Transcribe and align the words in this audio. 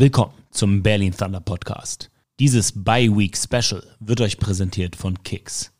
Willkommen 0.00 0.32
zum 0.50 0.82
Berlin 0.82 1.14
Thunder 1.14 1.40
Podcast. 1.40 2.10
Dieses 2.38 2.72
Bi-Week 2.72 3.36
Special 3.36 3.82
wird 4.00 4.22
euch 4.22 4.38
präsentiert 4.38 4.96
von 4.96 5.22
Kicks. 5.24 5.74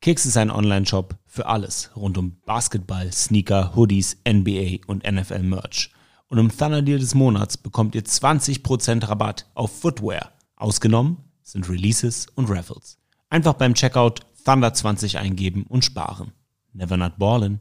Kicks 0.00 0.26
ist 0.26 0.36
ein 0.36 0.50
Online-Shop 0.50 1.16
für 1.24 1.46
alles 1.46 1.92
rund 1.94 2.18
um 2.18 2.40
Basketball, 2.44 3.12
Sneaker, 3.12 3.76
Hoodies, 3.76 4.16
NBA 4.28 4.78
und 4.88 5.08
NFL 5.08 5.44
Merch. 5.44 5.92
Und 6.26 6.38
im 6.38 6.48
Thunder 6.50 6.82
Deal 6.82 6.98
des 6.98 7.14
Monats 7.14 7.56
bekommt 7.56 7.94
ihr 7.94 8.02
20% 8.02 9.08
Rabatt 9.08 9.48
auf 9.54 9.70
Footwear. 9.80 10.32
Ausgenommen 10.56 11.18
sind 11.40 11.68
Releases 11.68 12.26
und 12.34 12.50
Raffles. 12.50 12.98
Einfach 13.28 13.54
beim 13.54 13.74
Checkout 13.74 14.22
Thunder 14.44 14.74
20 14.74 15.16
eingeben 15.18 15.62
und 15.68 15.84
sparen. 15.84 16.32
Never 16.72 16.96
not 16.96 17.12
ballin'. 17.18 17.60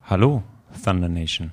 Hallo, 0.00 0.42
Thunder 0.82 1.10
Nation. 1.10 1.52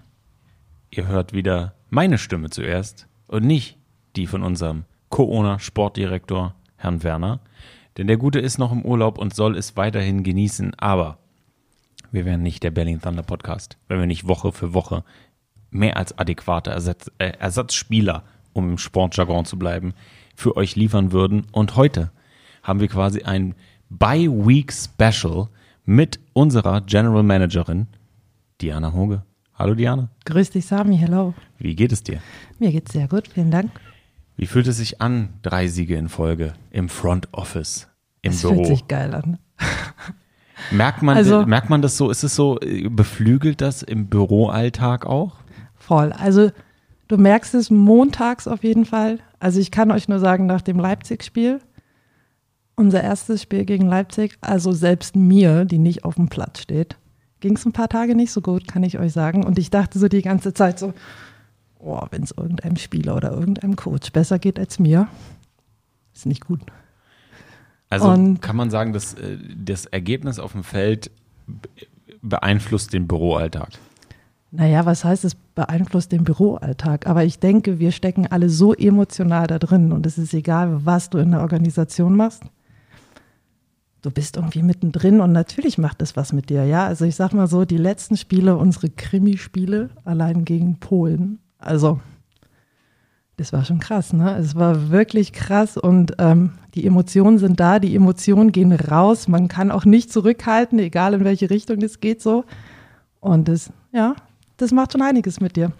Ihr 0.94 1.08
hört 1.08 1.32
wieder 1.32 1.73
meine 1.89 2.18
Stimme 2.18 2.50
zuerst 2.50 3.07
und 3.28 3.46
nicht 3.46 3.78
die 4.18 4.28
von 4.28 4.43
unserem 4.43 4.84
Co-Owner-Sportdirektor 5.07 6.54
Herrn 6.75 7.02
Werner. 7.02 7.39
Denn 7.98 8.07
der 8.07 8.18
Gute 8.18 8.39
ist 8.39 8.57
noch 8.57 8.74
im 8.74 8.84
Urlaub 8.84 9.18
und 9.18 9.34
soll 9.34 9.56
es 9.56 9.78
weiterhin 9.78 10.24
genießen. 10.24 10.74
Aber 10.78 11.18
wir 12.12 12.25
wären 12.25 12.43
nicht 12.43 12.62
der 12.64 12.71
Berlin 12.71 13.01
Thunder 13.01 13.24
Podcast, 13.24 13.78
wenn 13.88 14.00
wir 14.00 14.06
nicht 14.06 14.28
Woche 14.28 14.51
für 14.51 14.74
Woche 14.74 15.06
mehr 15.70 15.96
als 15.96 16.18
adäquate 16.18 16.71
Ersatz, 16.71 17.10
äh, 17.20 17.32
Ersatzspieler, 17.39 18.26
um 18.51 18.71
im 18.71 18.78
Sportjargon 18.78 19.46
zu 19.46 19.57
bleiben, 19.57 19.93
für 20.36 20.57
euch 20.57 20.76
liefern 20.76 21.14
würden. 21.14 21.48
Und 21.54 21.78
heute 21.78 22.12
haben 22.64 22.82
wir 22.82 22.89
quasi 22.89 23.23
ein 23.23 23.56
Bi-Week 23.89 24.73
Special 24.73 25.48
mit 25.86 26.20
unserer 26.34 26.82
General 26.82 27.23
Managerin 27.23 27.87
Diana 28.60 28.92
Hoge. 28.92 29.23
Hallo 29.61 29.75
Diana. 29.75 30.10
Grüß 30.25 30.50
dich, 30.50 30.65
Sami. 30.65 30.97
Hello. 30.97 31.36
Wie 31.60 31.75
geht 31.75 31.92
es 31.92 32.02
dir? 32.02 32.20
Mir 32.58 32.72
geht's 32.72 32.94
sehr 32.94 33.08
gut. 33.08 33.28
Vielen 33.28 33.52
Dank. 33.52 33.70
Wie 34.36 34.48
fühlt 34.48 34.66
es 34.66 34.78
sich 34.78 35.02
an, 35.02 35.36
drei 35.44 35.67
Siege 35.67 35.98
in 35.98 36.09
Folge 36.09 36.54
im 36.72 36.90
Front 36.90 37.28
Office, 37.31 37.88
im 38.23 38.32
Es 38.32 38.42
Büro? 38.42 38.56
fühlt 38.56 38.66
sich 38.66 38.88
geil 38.88 39.14
an. 39.14 39.38
Merkt 40.72 41.04
man, 41.04 41.16
Also- 41.16 41.45
merkt 41.45 41.70
man 41.70 41.84
das 41.84 41.95
so? 41.95 42.09
Ist 42.09 42.23
es 42.23 42.36
so, 42.36 42.59
äh, 42.59 42.89
beflügelt 42.89 43.62
das 43.62 43.84
im 43.84 44.08
Büroalltag 44.08 45.06
auch? 45.06 45.36
Voll. 45.76 46.12
Also, 46.12 46.50
du 47.08 47.17
merkst 47.17 47.54
es 47.54 47.70
montags 47.70 48.48
auf 48.48 48.64
jeden 48.64 48.86
Fall. 48.86 49.20
Also, 49.39 49.59
ich 49.59 49.70
kann 49.70 49.92
euch 49.92 50.08
nur 50.08 50.17
sagen, 50.17 50.48
nach 50.48 50.64
dem 50.64 50.80
Leipzig-Spiel, 50.80 51.59
unser 52.76 53.04
erstes 53.04 53.44
Spiel 53.44 53.66
gegen 53.66 53.86
Leipzig, 53.86 54.39
also 54.42 54.72
selbst 54.72 55.16
mir, 55.16 55.66
die 55.66 55.78
nicht 55.78 56.04
auf 56.04 56.16
dem 56.16 56.30
Platz 56.30 56.62
steht, 56.62 56.98
ging 57.42 57.56
es 57.58 57.66
ein 57.66 57.73
paar 57.73 57.89
Tage 57.89 58.16
nicht 58.16 58.31
so 58.31 58.39
gut, 58.42 58.67
kann 58.67 58.84
ich 58.84 58.97
euch 58.97 59.11
sagen. 59.11 59.44
Und 59.44 59.59
ich 59.59 59.70
dachte 59.70 60.00
so 60.00 60.08
die 60.08 60.22
ganze 60.22 60.53
Zeit 60.53 60.80
so, 60.80 60.94
oh, 61.80 62.02
wenn 62.11 62.23
es 62.23 62.31
irgendeinem 62.31 62.78
Spieler 62.78 63.16
oder 63.17 63.31
irgendeinem 63.31 63.75
Coach 63.75 64.11
besser 64.14 64.39
geht 64.39 64.58
als 64.58 64.80
mir, 64.80 65.08
ist 66.14 66.25
nicht 66.25 66.45
gut. 66.45 66.61
Also 67.89 68.09
Und- 68.09 68.42
kann 68.42 68.56
man 68.56 68.70
sagen, 68.70 68.94
dass 68.94 69.16
äh, 69.16 69.38
das 69.58 69.86
Ergebnis 69.88 70.39
auf 70.39 70.53
dem 70.53 70.64
Feld 70.64 71.11
be- 71.48 71.67
beeinflusst 72.22 72.94
den 72.94 73.08
Büroalltag. 73.08 73.70
Naja, 74.53 74.86
was 74.86 75.03
heißt, 75.05 75.23
es 75.26 75.36
beeinflusst 75.36 76.11
den 76.11 76.23
Büroalltag? 76.26 77.08
Aber 77.08 77.23
ich 77.23 77.39
denke, 77.39 77.80
wir 77.80 77.92
stecken 77.92 78.28
alle 78.28 78.50
so 78.50 78.73
emotional 78.73 79.48
da 79.48 79.59
drin 79.59 79.92
und 79.94 80.05
es 80.05 80.17
ist 80.17 80.33
egal, 80.33 80.86
was 80.86 81.09
du 81.09 81.17
in 81.20 81.31
der 81.31 81.39
Organisation 81.42 82.16
machst. 82.16 82.44
Du 84.02 84.10
bist 84.10 84.36
irgendwie 84.36 84.64
mittendrin 84.64 85.22
und 85.22 85.32
natürlich 85.32 85.78
macht 85.78 86.02
es 86.02 86.16
was 86.16 86.34
mit 86.34 86.50
dir, 86.50 86.66
ja. 86.66 86.86
Also 86.86 87.06
ich 87.06 87.16
sag 87.16 87.34
mal 87.34 87.48
so, 87.48 87.66
die 87.66 87.78
letzten 87.78 88.18
Spiele, 88.18 88.58
unsere 88.58 88.90
Krimispiele, 88.90 89.92
allein 90.04 90.44
gegen 90.44 90.80
Polen, 90.80 91.40
also 91.60 92.00
das 93.38 93.54
war 93.54 93.66
schon 93.66 93.80
krass, 93.80 94.14
ne? 94.14 94.38
Es 94.38 94.56
war 94.56 94.90
wirklich 94.90 95.34
krass 95.34 95.78
und 95.78 96.14
ähm, 96.20 96.52
die 96.74 96.86
Emotionen 96.86 97.38
sind 97.38 97.60
da, 97.60 97.80
die 97.80 97.96
Emotionen 97.96 98.52
gehen 98.52 98.72
raus, 98.72 99.28
man 99.28 99.48
kann 99.48 99.72
auch 99.72 99.86
nicht 99.86 100.11
zurückhalten, 100.11 100.80
egal 100.80 101.14
in 101.14 101.23
welche 101.23 101.50
Richtung 101.50 101.82
es 101.82 102.00
geht 102.00 102.22
so. 102.22 102.45
Und 103.20 103.48
das, 103.48 103.72
ja, 103.92 104.16
das 104.58 104.72
macht 104.72 104.94
schon 104.94 105.02
einiges 105.02 105.40
mit 105.40 105.56
dir. 105.56 105.72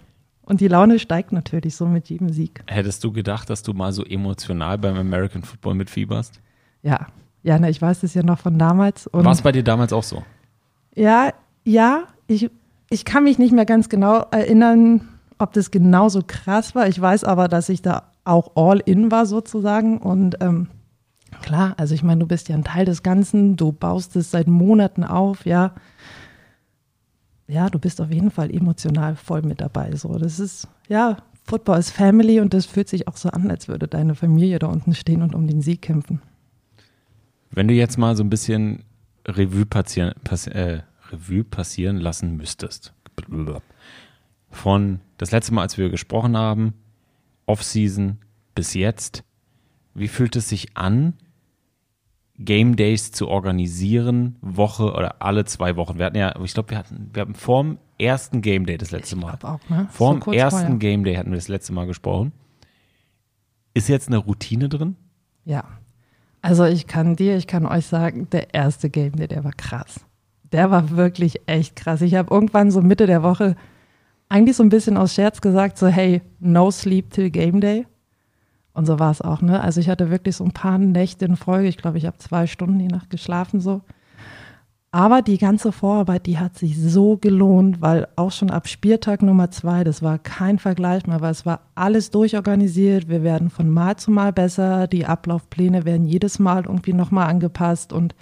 Und 0.42 0.60
die 0.60 0.68
Laune 0.68 0.98
steigt 0.98 1.32
natürlich 1.32 1.76
so 1.76 1.86
mit 1.86 2.08
jedem 2.08 2.30
Sieg. 2.30 2.64
Hättest 2.66 3.04
du 3.04 3.12
gedacht, 3.12 3.48
dass 3.48 3.62
du 3.62 3.72
mal 3.72 3.92
so 3.92 4.04
emotional 4.04 4.76
beim 4.78 4.96
American 4.96 5.42
Football 5.42 5.74
mitfieberst? 5.74 6.40
Ja, 6.82 7.06
ja, 7.42 7.58
ne, 7.58 7.70
ich 7.70 7.82
weiß 7.82 8.00
das 8.00 8.14
ja 8.14 8.22
noch 8.22 8.38
von 8.38 8.58
damals. 8.58 9.08
War 9.12 9.32
es 9.32 9.42
bei 9.42 9.52
dir 9.52 9.64
damals 9.64 9.92
auch 9.92 10.02
so? 10.02 10.22
ja, 10.94 11.32
ja, 11.64 12.04
ich, 12.26 12.50
ich 12.90 13.04
kann 13.04 13.24
mich 13.24 13.38
nicht 13.38 13.52
mehr 13.52 13.64
ganz 13.64 13.88
genau 13.88 14.26
erinnern, 14.30 15.08
ob 15.38 15.52
das 15.52 15.70
genauso 15.70 16.22
krass 16.26 16.74
war. 16.74 16.88
Ich 16.88 17.00
weiß 17.00 17.24
aber, 17.24 17.48
dass 17.48 17.68
ich 17.68 17.82
da 17.82 18.10
auch 18.24 18.52
all 18.54 18.80
in 18.80 19.10
war 19.10 19.26
sozusagen. 19.26 19.98
Und 19.98 20.36
ähm, 20.40 20.68
klar, 21.40 21.74
also 21.78 21.94
ich 21.94 22.02
meine, 22.02 22.20
du 22.20 22.26
bist 22.26 22.48
ja 22.48 22.56
ein 22.56 22.64
Teil 22.64 22.84
des 22.84 23.02
Ganzen, 23.02 23.56
du 23.56 23.72
baust 23.72 24.16
es 24.16 24.30
seit 24.30 24.48
Monaten 24.48 25.04
auf, 25.04 25.46
ja. 25.46 25.72
Ja, 27.48 27.68
du 27.68 27.78
bist 27.78 28.00
auf 28.00 28.10
jeden 28.10 28.30
Fall 28.30 28.54
emotional 28.54 29.16
voll 29.16 29.42
mit 29.42 29.60
dabei. 29.60 29.94
So, 29.96 30.16
das 30.16 30.38
ist, 30.38 30.68
ja, 30.88 31.18
Football 31.44 31.80
ist 31.80 31.90
Family 31.90 32.40
und 32.40 32.54
das 32.54 32.66
fühlt 32.66 32.88
sich 32.88 33.08
auch 33.08 33.16
so 33.16 33.28
an, 33.30 33.50
als 33.50 33.68
würde 33.68 33.88
deine 33.88 34.14
Familie 34.14 34.58
da 34.58 34.68
unten 34.68 34.94
stehen 34.94 35.22
und 35.22 35.34
um 35.34 35.46
den 35.46 35.60
Sieg 35.60 35.82
kämpfen. 35.82 36.22
Wenn 37.52 37.68
du 37.68 37.74
jetzt 37.74 37.98
mal 37.98 38.16
so 38.16 38.24
ein 38.24 38.30
bisschen 38.30 38.84
Revue 39.26 39.66
passieren, 39.66 40.14
pass, 40.24 40.46
äh, 40.46 40.82
Revue 41.10 41.44
passieren 41.44 41.98
lassen 41.98 42.36
müsstest. 42.36 42.94
Von 44.50 45.00
das 45.18 45.30
letzte 45.30 45.54
Mal, 45.54 45.62
als 45.62 45.78
wir 45.78 45.90
gesprochen 45.90 46.36
haben, 46.36 46.74
Offseason 47.46 48.18
bis 48.54 48.74
jetzt, 48.74 49.24
wie 49.94 50.08
fühlt 50.08 50.36
es 50.36 50.48
sich 50.48 50.76
an, 50.76 51.14
Game 52.38 52.76
Days 52.76 53.12
zu 53.12 53.28
organisieren, 53.28 54.36
Woche 54.40 54.92
oder 54.92 55.22
alle 55.22 55.44
zwei 55.44 55.76
Wochen? 55.76 55.98
Wir 55.98 56.06
hatten 56.06 56.16
ja, 56.16 56.34
ich 56.42 56.54
glaube, 56.54 56.70
wir 56.70 56.78
hatten, 56.78 57.10
wir 57.12 57.20
haben 57.20 57.34
vorm 57.34 57.78
ersten 57.98 58.40
Game 58.40 58.66
Day 58.66 58.78
das 58.78 58.90
letzte 58.90 59.16
Mal. 59.16 59.36
glaub 59.36 59.44
auch, 59.44 59.70
ne? 59.70 59.86
Vorm 59.90 60.22
So 60.22 60.32
ersten 60.32 60.60
vorher. 60.60 60.78
Game 60.78 61.04
Day 61.04 61.14
hatten 61.16 61.30
wir 61.30 61.36
das 61.36 61.48
letzte 61.48 61.72
Mal 61.72 61.86
gesprochen. 61.86 62.32
Ist 63.74 63.88
jetzt 63.88 64.08
eine 64.08 64.18
Routine 64.18 64.68
drin? 64.68 64.96
Ja. 65.44 65.64
Also 66.42 66.64
ich 66.64 66.88
kann 66.88 67.16
dir, 67.16 67.36
ich 67.36 67.46
kann 67.46 67.66
euch 67.66 67.86
sagen, 67.86 68.28
der 68.30 68.52
erste 68.52 68.90
Game 68.90 69.16
Day, 69.16 69.28
der 69.28 69.44
war 69.44 69.52
krass. 69.52 70.00
Der 70.50 70.70
war 70.70 70.90
wirklich 70.90 71.40
echt 71.46 71.76
krass. 71.76 72.02
Ich 72.02 72.16
habe 72.16 72.34
irgendwann 72.34 72.70
so 72.70 72.82
Mitte 72.82 73.06
der 73.06 73.22
Woche 73.22 73.56
eigentlich 74.28 74.56
so 74.56 74.62
ein 74.62 74.68
bisschen 74.68 74.96
aus 74.96 75.14
Scherz 75.14 75.40
gesagt, 75.40 75.78
so 75.78 75.86
hey, 75.86 76.20
no 76.40 76.70
sleep 76.70 77.10
till 77.10 77.30
Game 77.30 77.60
Day. 77.60 77.86
Und 78.74 78.86
so 78.86 78.98
war 78.98 79.10
es 79.10 79.20
auch, 79.20 79.40
ne? 79.42 79.60
Also 79.60 79.80
ich 79.80 79.88
hatte 79.88 80.10
wirklich 80.10 80.36
so 80.36 80.44
ein 80.44 80.52
paar 80.52 80.78
Nächte 80.78 81.26
in 81.26 81.36
Folge. 81.36 81.68
Ich 81.68 81.76
glaube, 81.76 81.98
ich 81.98 82.06
habe 82.06 82.16
zwei 82.18 82.46
Stunden 82.46 82.78
die 82.78 82.88
Nacht 82.88 83.10
geschlafen 83.10 83.60
so. 83.60 83.82
Aber 84.94 85.22
die 85.22 85.38
ganze 85.38 85.72
Vorarbeit, 85.72 86.26
die 86.26 86.38
hat 86.38 86.58
sich 86.58 86.78
so 86.78 87.16
gelohnt, 87.16 87.80
weil 87.80 88.08
auch 88.14 88.30
schon 88.30 88.50
ab 88.50 88.68
Spieltag 88.68 89.22
Nummer 89.22 89.50
zwei, 89.50 89.84
das 89.84 90.02
war 90.02 90.18
kein 90.18 90.58
Vergleich 90.58 91.06
mehr, 91.06 91.22
weil 91.22 91.30
es 91.30 91.46
war 91.46 91.62
alles 91.74 92.10
durchorganisiert. 92.10 93.08
Wir 93.08 93.22
werden 93.22 93.48
von 93.48 93.70
Mal 93.70 93.96
zu 93.96 94.10
Mal 94.10 94.34
besser. 94.34 94.86
Die 94.88 95.06
Ablaufpläne 95.06 95.86
werden 95.86 96.06
jedes 96.06 96.38
Mal 96.38 96.66
irgendwie 96.66 96.92
nochmal 96.92 97.30
angepasst. 97.30 97.94
Und 97.94 98.14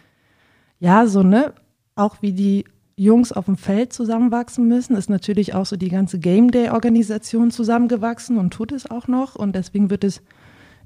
ja, 0.79 1.09
so, 1.09 1.25
ne, 1.25 1.55
auch 1.97 2.23
wie 2.23 2.33
die 2.33 2.65
Jungs 2.95 3.33
auf 3.33 3.47
dem 3.47 3.57
Feld 3.57 3.93
zusammenwachsen 3.93 4.69
müssen, 4.69 4.95
ist 4.95 5.11
natürlich 5.11 5.55
auch 5.55 5.67
so 5.67 5.77
die 5.77 5.89
ganze 5.89 6.21
Game 6.21 6.53
Day-Organisation 6.53 7.51
zusammengewachsen 7.51 8.39
und 8.39 8.53
tut 8.53 8.71
es 8.71 8.89
auch 8.89 9.09
noch. 9.09 9.35
Und 9.35 9.57
deswegen 9.57 9.91
wird 9.91 10.05
es 10.05 10.23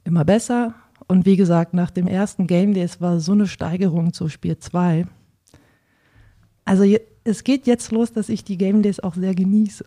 immer 0.02 0.24
besser. 0.24 0.72
Und 1.08 1.26
wie 1.26 1.36
gesagt, 1.36 1.74
nach 1.74 1.90
dem 1.90 2.06
ersten 2.06 2.46
Game 2.46 2.72
Day, 2.72 2.84
es 2.84 3.02
war 3.02 3.20
so 3.20 3.32
eine 3.32 3.46
Steigerung 3.46 4.14
zu 4.14 4.30
Spiel 4.30 4.56
2. 4.56 5.04
Also 6.64 6.84
es 7.24 7.44
geht 7.44 7.66
jetzt 7.66 7.92
los, 7.92 8.12
dass 8.12 8.28
ich 8.28 8.44
die 8.44 8.56
Game 8.56 8.82
Days 8.82 9.00
auch 9.00 9.14
sehr 9.14 9.34
genieße. 9.34 9.84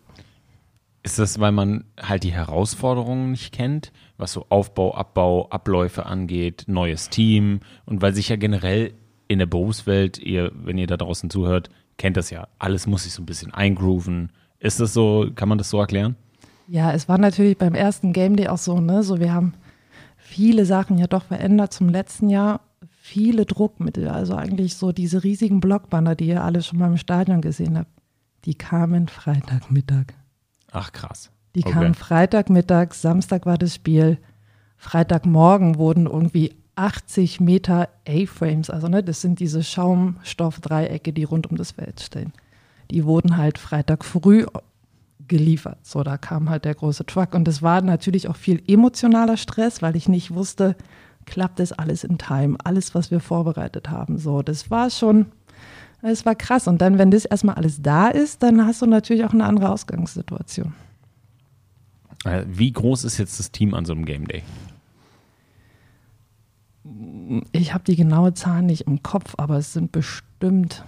Ist 1.04 1.20
das, 1.20 1.40
weil 1.40 1.52
man 1.52 1.86
halt 2.00 2.24
die 2.24 2.34
Herausforderungen 2.34 3.32
nicht 3.32 3.54
kennt, 3.54 3.92
was 4.18 4.34
so 4.34 4.46
Aufbau, 4.50 4.94
Abbau, 4.94 5.48
Abläufe 5.50 6.06
angeht, 6.06 6.66
neues 6.68 7.10
Team 7.10 7.62
und 7.86 8.02
weil 8.02 8.14
sich 8.14 8.30
ja 8.30 8.36
generell 8.36 8.94
in 9.28 9.40
der 9.40 9.46
Berufswelt, 9.46 10.20
ihr, 10.20 10.52
wenn 10.54 10.78
ihr 10.78 10.88
da 10.88 10.98
draußen 10.98 11.30
zuhört, 11.30 11.70
kennt 11.98 12.18
das 12.18 12.30
ja, 12.30 12.48
alles 12.60 12.88
muss 12.88 13.04
sich 13.04 13.14
so 13.14 13.22
ein 13.22 13.26
bisschen 13.26 13.54
eingrooven. 13.54 14.32
Ist 14.60 14.80
das 14.80 14.94
so, 14.94 15.30
kann 15.36 15.50
man 15.50 15.58
das 15.58 15.70
so 15.70 15.80
erklären? 15.80 16.16
Ja, 16.68 16.92
es 16.92 17.08
war 17.08 17.18
natürlich 17.18 17.58
beim 17.58 17.76
ersten 17.76 18.12
Game 18.12 18.36
Day 18.36 18.48
auch 18.48 18.58
so, 18.58 18.82
ne? 18.82 19.04
So, 19.04 19.20
wir 19.20 19.34
haben 19.34 19.54
viele 20.18 20.66
Sachen 20.66 20.98
ja 20.98 21.08
doch 21.08 21.24
verändert 21.24 21.74
zum 21.74 21.90
letzten 21.90 22.30
Jahr. 22.30 22.60
Viele 23.10 23.46
Druckmittel, 23.46 24.10
also 24.10 24.36
eigentlich 24.36 24.76
so 24.76 24.92
diese 24.92 25.24
riesigen 25.24 25.62
Blockbanner, 25.62 26.16
die 26.16 26.28
ihr 26.28 26.44
alle 26.44 26.62
schon 26.62 26.78
mal 26.78 26.88
im 26.88 26.98
Stadion 26.98 27.40
gesehen 27.40 27.78
habt, 27.78 27.90
die 28.44 28.54
kamen 28.56 29.08
Freitagmittag. 29.08 30.08
Ach 30.74 30.92
krass. 30.92 31.32
Die 31.56 31.62
Okay. 31.64 31.72
kamen 31.72 31.94
Freitagmittag, 31.94 32.94
Samstag 32.94 33.46
war 33.46 33.58
das 33.58 33.76
Spiel. 33.76 34.18
Freitagmorgen 34.76 35.78
wurden 35.78 36.06
irgendwie 36.06 36.54
80 36.76 37.40
Meter 37.40 37.88
A-Frames, 38.06 38.70
also 38.70 38.90
ne, 38.90 39.02
das 39.02 39.22
sind 39.22 39.40
diese 39.40 39.64
Schaumstoffdreiecke, 39.64 41.14
die 41.14 41.24
rund 41.24 41.48
um 41.50 41.56
das 41.56 41.72
Feld 41.72 42.02
stehen. 42.02 42.34
Die 42.92 43.06
wurden 43.06 43.38
halt 43.38 43.58
Freitag 43.58 44.04
früh 44.04 44.46
geliefert. 45.30 45.80
So, 45.84 46.04
da 46.04 46.18
kam 46.18 46.50
halt 46.50 46.66
der 46.66 46.76
große 46.76 47.06
Truck 47.06 47.36
und 47.36 47.48
es 47.48 47.62
war 47.62 47.82
natürlich 47.82 48.28
auch 48.28 48.36
viel 48.36 48.62
emotionaler 48.68 49.38
Stress, 49.38 49.82
weil 49.82 49.96
ich 49.96 50.10
nicht 50.10 50.34
wusste, 50.34 50.76
klappt 51.28 51.60
das 51.60 51.72
alles 51.72 52.04
in 52.04 52.18
Time, 52.18 52.58
alles, 52.64 52.96
was 52.96 53.12
wir 53.12 53.20
vorbereitet 53.20 53.92
haben. 53.92 54.18
So, 54.18 54.42
das 54.42 54.72
war 54.72 54.90
schon, 54.90 55.28
es 56.02 56.26
war 56.26 56.34
krass. 56.34 56.68
Und 56.68 56.82
dann, 56.82 56.98
wenn 56.98 57.12
das 57.12 57.26
erstmal 57.26 57.56
alles 57.56 57.82
da 57.84 58.08
ist, 58.08 58.42
dann 58.42 58.66
hast 58.66 58.82
du 58.82 58.88
natürlich 58.88 59.24
auch 59.26 59.34
eine 59.34 59.46
andere 59.46 59.70
Ausgangssituation. 59.70 60.74
Äh, 62.26 62.46
wie 62.48 62.72
groß 62.72 63.04
ist 63.04 63.20
jetzt 63.20 63.40
das 63.40 63.52
Team 63.52 63.76
an 63.76 63.86
so 63.86 63.94
einem 63.94 64.06
Game 64.06 64.28
Day? 64.28 64.42
Ich 67.52 67.74
habe 67.74 67.84
die 67.84 67.96
genaue 67.96 68.34
Zahl 68.34 68.64
nicht 68.64 68.82
im 68.82 69.04
Kopf, 69.04 69.36
aber 69.38 69.58
es 69.58 69.74
sind 69.74 69.92
bestimmt, 69.92 70.84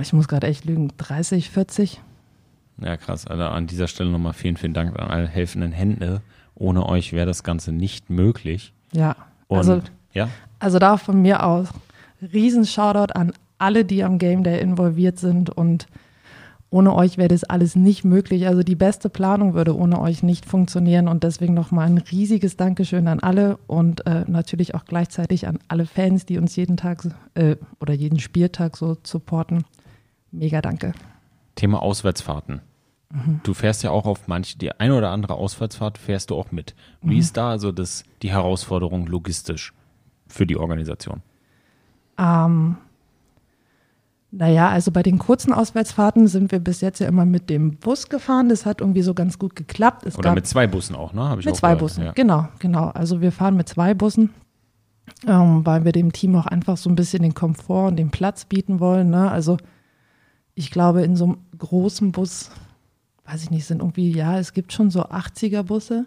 ich 0.00 0.12
muss 0.14 0.28
gerade 0.28 0.46
echt 0.46 0.64
lügen, 0.64 0.90
30, 0.96 1.50
40. 1.50 2.00
Ja, 2.80 2.96
krass. 2.96 3.26
Also 3.26 3.44
an 3.44 3.66
dieser 3.66 3.88
Stelle 3.88 4.10
nochmal 4.10 4.32
vielen, 4.32 4.56
vielen 4.56 4.72
Dank 4.72 4.98
an 4.98 5.10
alle 5.10 5.28
helfenden 5.28 5.72
Hände. 5.72 6.22
Ohne 6.58 6.86
euch 6.86 7.12
wäre 7.12 7.26
das 7.26 7.42
Ganze 7.44 7.72
nicht 7.72 8.10
möglich. 8.10 8.72
Ja, 8.92 9.16
Und, 9.46 9.58
also, 9.58 9.80
ja, 10.12 10.28
also 10.58 10.78
da 10.78 10.96
von 10.96 11.22
mir 11.22 11.44
aus 11.44 11.68
riesen 12.20 12.66
Shoutout 12.66 13.12
an 13.14 13.32
alle, 13.58 13.84
die 13.84 14.02
am 14.04 14.18
Game 14.18 14.42
Day 14.42 14.60
involviert 14.60 15.18
sind 15.18 15.50
und 15.50 15.86
ohne 16.70 16.94
euch 16.94 17.16
wäre 17.16 17.28
das 17.28 17.44
alles 17.44 17.76
nicht 17.76 18.04
möglich. 18.04 18.46
Also 18.46 18.62
die 18.62 18.74
beste 18.74 19.08
Planung 19.08 19.54
würde 19.54 19.74
ohne 19.74 20.00
euch 20.00 20.22
nicht 20.22 20.44
funktionieren 20.44 21.08
und 21.08 21.24
deswegen 21.24 21.54
nochmal 21.54 21.86
ein 21.86 21.98
riesiges 21.98 22.56
Dankeschön 22.56 23.08
an 23.08 23.20
alle 23.20 23.58
und 23.66 24.06
äh, 24.06 24.24
natürlich 24.26 24.74
auch 24.74 24.84
gleichzeitig 24.84 25.48
an 25.48 25.60
alle 25.68 25.86
Fans, 25.86 26.26
die 26.26 26.36
uns 26.36 26.56
jeden 26.56 26.76
Tag 26.76 27.04
äh, 27.34 27.56
oder 27.80 27.94
jeden 27.94 28.20
Spieltag 28.20 28.76
so 28.76 28.98
supporten. 29.02 29.64
Mega 30.30 30.60
danke. 30.60 30.92
Thema 31.54 31.80
Auswärtsfahrten. 31.80 32.60
Du 33.42 33.54
fährst 33.54 33.82
ja 33.82 33.90
auch 33.90 34.04
auf 34.04 34.28
manche, 34.28 34.58
die 34.58 34.70
eine 34.72 34.94
oder 34.94 35.10
andere 35.10 35.34
Auswärtsfahrt 35.34 35.96
fährst 35.96 36.28
du 36.28 36.36
auch 36.36 36.52
mit. 36.52 36.74
Wie 37.00 37.18
ist 37.18 37.38
da 37.38 37.48
also 37.50 37.72
das, 37.72 38.04
die 38.20 38.30
Herausforderung 38.30 39.06
logistisch 39.06 39.72
für 40.26 40.46
die 40.46 40.58
Organisation? 40.58 41.22
Ähm, 42.18 42.76
naja, 44.30 44.68
also 44.68 44.90
bei 44.92 45.02
den 45.02 45.18
kurzen 45.18 45.54
Auswärtsfahrten 45.54 46.26
sind 46.28 46.52
wir 46.52 46.58
bis 46.58 46.82
jetzt 46.82 46.98
ja 46.98 47.08
immer 47.08 47.24
mit 47.24 47.48
dem 47.48 47.76
Bus 47.76 48.10
gefahren. 48.10 48.50
Das 48.50 48.66
hat 48.66 48.82
irgendwie 48.82 49.00
so 49.00 49.14
ganz 49.14 49.38
gut 49.38 49.56
geklappt. 49.56 50.04
Es 50.04 50.18
Oder 50.18 50.34
mit 50.34 50.46
zwei 50.46 50.66
Bussen 50.66 50.94
auch, 50.94 51.14
ne? 51.14 51.26
Hab 51.30 51.38
ich 51.38 51.46
Mit 51.46 51.54
auch 51.54 51.58
zwei 51.58 51.68
gehört. 51.68 51.80
Bussen, 51.80 52.04
Ja. 52.04 52.12
genau, 52.12 52.48
genau. 52.58 52.88
Also 52.88 53.22
wir 53.22 53.32
fahren 53.32 53.56
mit 53.56 53.70
zwei 53.70 53.94
Bussen, 53.94 54.34
ähm, 55.26 55.64
weil 55.64 55.86
wir 55.86 55.92
dem 55.92 56.12
Team 56.12 56.36
auch 56.36 56.44
einfach 56.46 56.76
so 56.76 56.90
ein 56.90 56.94
bisschen 56.94 57.22
den 57.22 57.32
Komfort 57.32 57.86
und 57.88 57.96
den 57.96 58.10
Platz 58.10 58.44
bieten 58.44 58.80
wollen. 58.80 59.08
Ne? 59.08 59.30
Also 59.30 59.56
ich 60.54 60.70
glaube, 60.70 61.02
in 61.04 61.16
so 61.16 61.24
einem 61.24 61.38
großen 61.56 62.12
Bus, 62.12 62.50
weiß 63.30 63.42
ich 63.42 63.50
nicht, 63.50 63.66
sind 63.66 63.80
irgendwie, 63.80 64.10
ja, 64.10 64.38
es 64.38 64.54
gibt 64.54 64.72
schon 64.72 64.90
so 64.90 65.04
80er-Busse. 65.04 66.06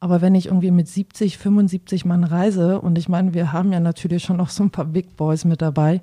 Aber 0.00 0.20
wenn 0.20 0.34
ich 0.34 0.46
irgendwie 0.46 0.70
mit 0.70 0.88
70, 0.88 1.38
75 1.38 2.04
Mann 2.04 2.24
reise, 2.24 2.80
und 2.80 2.98
ich 2.98 3.08
meine, 3.08 3.34
wir 3.34 3.52
haben 3.52 3.72
ja 3.72 3.80
natürlich 3.80 4.24
schon 4.24 4.36
noch 4.36 4.50
so 4.50 4.64
ein 4.64 4.70
paar 4.70 4.84
Big 4.84 5.16
Boys 5.16 5.44
mit 5.44 5.62
dabei, 5.62 6.02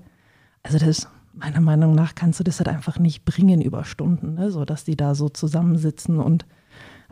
also 0.63 0.77
das, 0.79 1.07
meiner 1.33 1.61
Meinung 1.61 1.93
nach, 1.93 2.15
kannst 2.15 2.39
du 2.39 2.43
das 2.43 2.59
halt 2.59 2.69
einfach 2.69 2.97
nicht 2.97 3.25
bringen 3.25 3.61
über 3.61 3.83
Stunden, 3.83 4.35
ne? 4.35 4.51
so 4.51 4.65
dass 4.65 4.85
die 4.85 4.95
da 4.95 5.15
so 5.15 5.29
zusammensitzen 5.29 6.17
und 6.19 6.45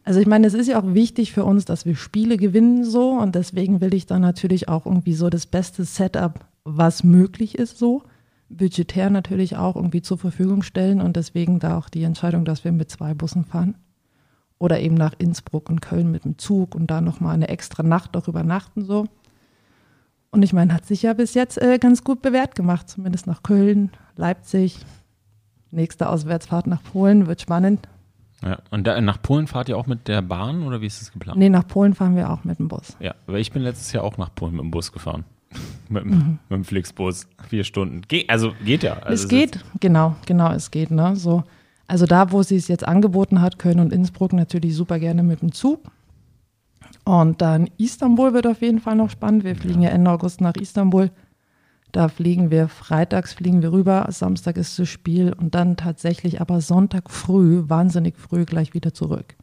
also 0.04 0.22
ich 0.22 0.28
meine, 0.28 0.48
es 0.48 0.54
ist 0.54 0.68
ja 0.68 0.82
auch 0.82 0.94
wichtig 0.94 1.34
für 1.34 1.44
uns, 1.44 1.66
dass 1.66 1.86
wir 1.86 1.98
Spiele 1.98 2.38
gewinnen 2.38 2.86
so 2.86 3.12
und 3.12 3.36
deswegen 3.36 3.82
will 3.82 3.94
ich 3.94 4.06
dann 4.06 4.22
natürlich 4.22 4.70
auch 4.70 4.86
irgendwie 4.86 5.14
so 5.14 5.30
das 5.30 5.46
beste 5.46 5.84
Setup, 5.84 6.46
was 6.64 7.04
möglich 7.04 7.58
ist 7.58 7.78
so, 7.78 8.04
budgetär 8.50 9.10
natürlich 9.10 9.58
auch 9.58 9.76
irgendwie 9.76 10.02
zur 10.02 10.18
Verfügung 10.18 10.64
stellen 10.64 11.02
und 11.02 11.16
deswegen 11.16 11.60
da 11.60 11.78
auch 11.78 11.90
die 11.90 12.04
Entscheidung, 12.04 12.46
dass 12.46 12.64
wir 12.64 12.72
mit 12.72 12.90
zwei 12.90 13.14
Bussen 13.14 13.46
fahren 13.46 13.76
oder 14.60 14.80
eben 14.80 14.96
nach 14.96 15.14
Innsbruck 15.18 15.70
und 15.70 15.82
Köln 15.82 16.12
mit 16.12 16.26
dem 16.26 16.38
Zug 16.38 16.76
und 16.76 16.88
da 16.88 17.02
nochmal 17.02 17.34
eine 17.34 17.50
extra 17.50 17.84
Nacht 17.84 18.16
auch 18.18 18.28
übernachten 18.28 18.84
so. 18.86 19.06
Und 20.30 20.44
ich 20.44 20.54
meine, 20.54 20.74
hat 20.74 20.86
sich 20.86 21.04
ja 21.04 21.14
bis 21.14 21.34
jetzt 21.34 21.62
äh, 21.62 21.78
ganz 21.80 22.04
gut 22.04 22.22
bewährt 22.22 22.56
gemacht, 22.56 22.90
zumindest 22.90 23.28
nach 23.28 23.44
Köln, 23.44 23.92
Leipzig. 24.16 24.80
Nächste 25.72 26.10
Auswärtsfahrt 26.10 26.68
nach 26.68 26.84
Polen 26.84 27.28
wird 27.28 27.42
spannend. 27.42 27.88
Ja. 28.44 28.60
Und 28.70 28.86
da, 28.86 29.00
nach 29.02 29.22
Polen 29.22 29.48
fahrt 29.48 29.70
ihr 29.70 29.78
auch 29.78 29.88
mit 29.88 30.08
der 30.08 30.22
Bahn 30.22 30.64
oder 30.64 30.82
wie 30.82 30.86
ist 30.86 31.02
das 31.02 31.12
geplant? 31.12 31.40
Nee, 31.40 31.50
nach 31.50 31.68
Polen 31.68 31.94
fahren 31.94 32.16
wir 32.16 32.30
auch 32.30 32.44
mit 32.44 32.60
dem 32.60 32.68
Bus. 32.68 32.96
Ja, 33.00 33.16
aber 33.26 33.40
ich 33.40 33.52
bin 33.52 33.64
letztes 33.64 33.92
Jahr 33.92 34.04
auch 34.04 34.18
nach 34.18 34.34
Polen 34.34 34.54
mit 34.54 34.62
dem 34.62 34.72
Bus 34.72 34.92
gefahren. 34.92 35.26
mit, 35.90 36.04
dem- 36.04 36.40
mit 36.50 36.58
dem 36.58 36.64
Flixbus. 36.64 37.28
Vier 37.48 37.64
Stunden. 37.64 38.02
Ge 38.08 38.26
also 38.28 38.54
geht 38.66 38.84
ja. 38.84 38.94
Also 39.00 39.10
Mhm. 39.10 39.14
es 39.14 39.28
geht, 39.28 39.66
genau, 39.80 40.16
genau, 40.26 40.52
es 40.52 40.72
geht. 40.72 40.92
Ne? 40.92 41.16
So, 41.16 41.44
also 41.88 42.06
da, 42.06 42.32
wo 42.32 42.44
sie 42.44 42.56
es 42.58 42.68
jetzt 42.68 42.88
angeboten 42.88 43.42
hat, 43.42 43.60
Köln 43.60 43.80
und 43.80 43.94
Innsbruck 43.94 44.34
natürlich 44.34 44.76
super 44.76 45.00
gerne 45.00 45.24
mit 45.24 45.42
dem 45.42 45.52
Zug. 45.52 45.82
Und 47.06 47.42
dann 47.42 47.70
Istanbul 47.78 48.34
wird 48.34 48.48
auf 48.48 48.62
jeden 48.62 48.80
Fall 48.80 48.96
noch 48.96 49.10
spannend. 49.10 49.44
Wir 49.44 49.56
fliegen 49.56 49.82
ja 49.82 49.90
Ende 49.90 50.12
August 50.12 50.42
nach 50.42 50.56
Istanbul. 50.56 51.10
Da 51.94 52.10
fliegen 52.10 52.52
wir 52.52 52.68
freitags 52.68 53.34
fliegen 53.34 53.62
wir 53.62 53.72
rüber, 53.72 54.06
Samstag 54.10 54.58
ist 54.58 54.78
das 54.78 54.90
Spiel 54.90 55.32
und 55.34 55.56
dann 55.56 55.78
tatsächlich 55.78 56.42
aber 56.42 56.60
Sonntag 56.60 57.10
früh, 57.10 57.64
wahnsinnig 57.68 58.18
früh 58.18 58.44
gleich 58.44 58.74
wieder 58.74 58.94
zurück. 58.94 59.36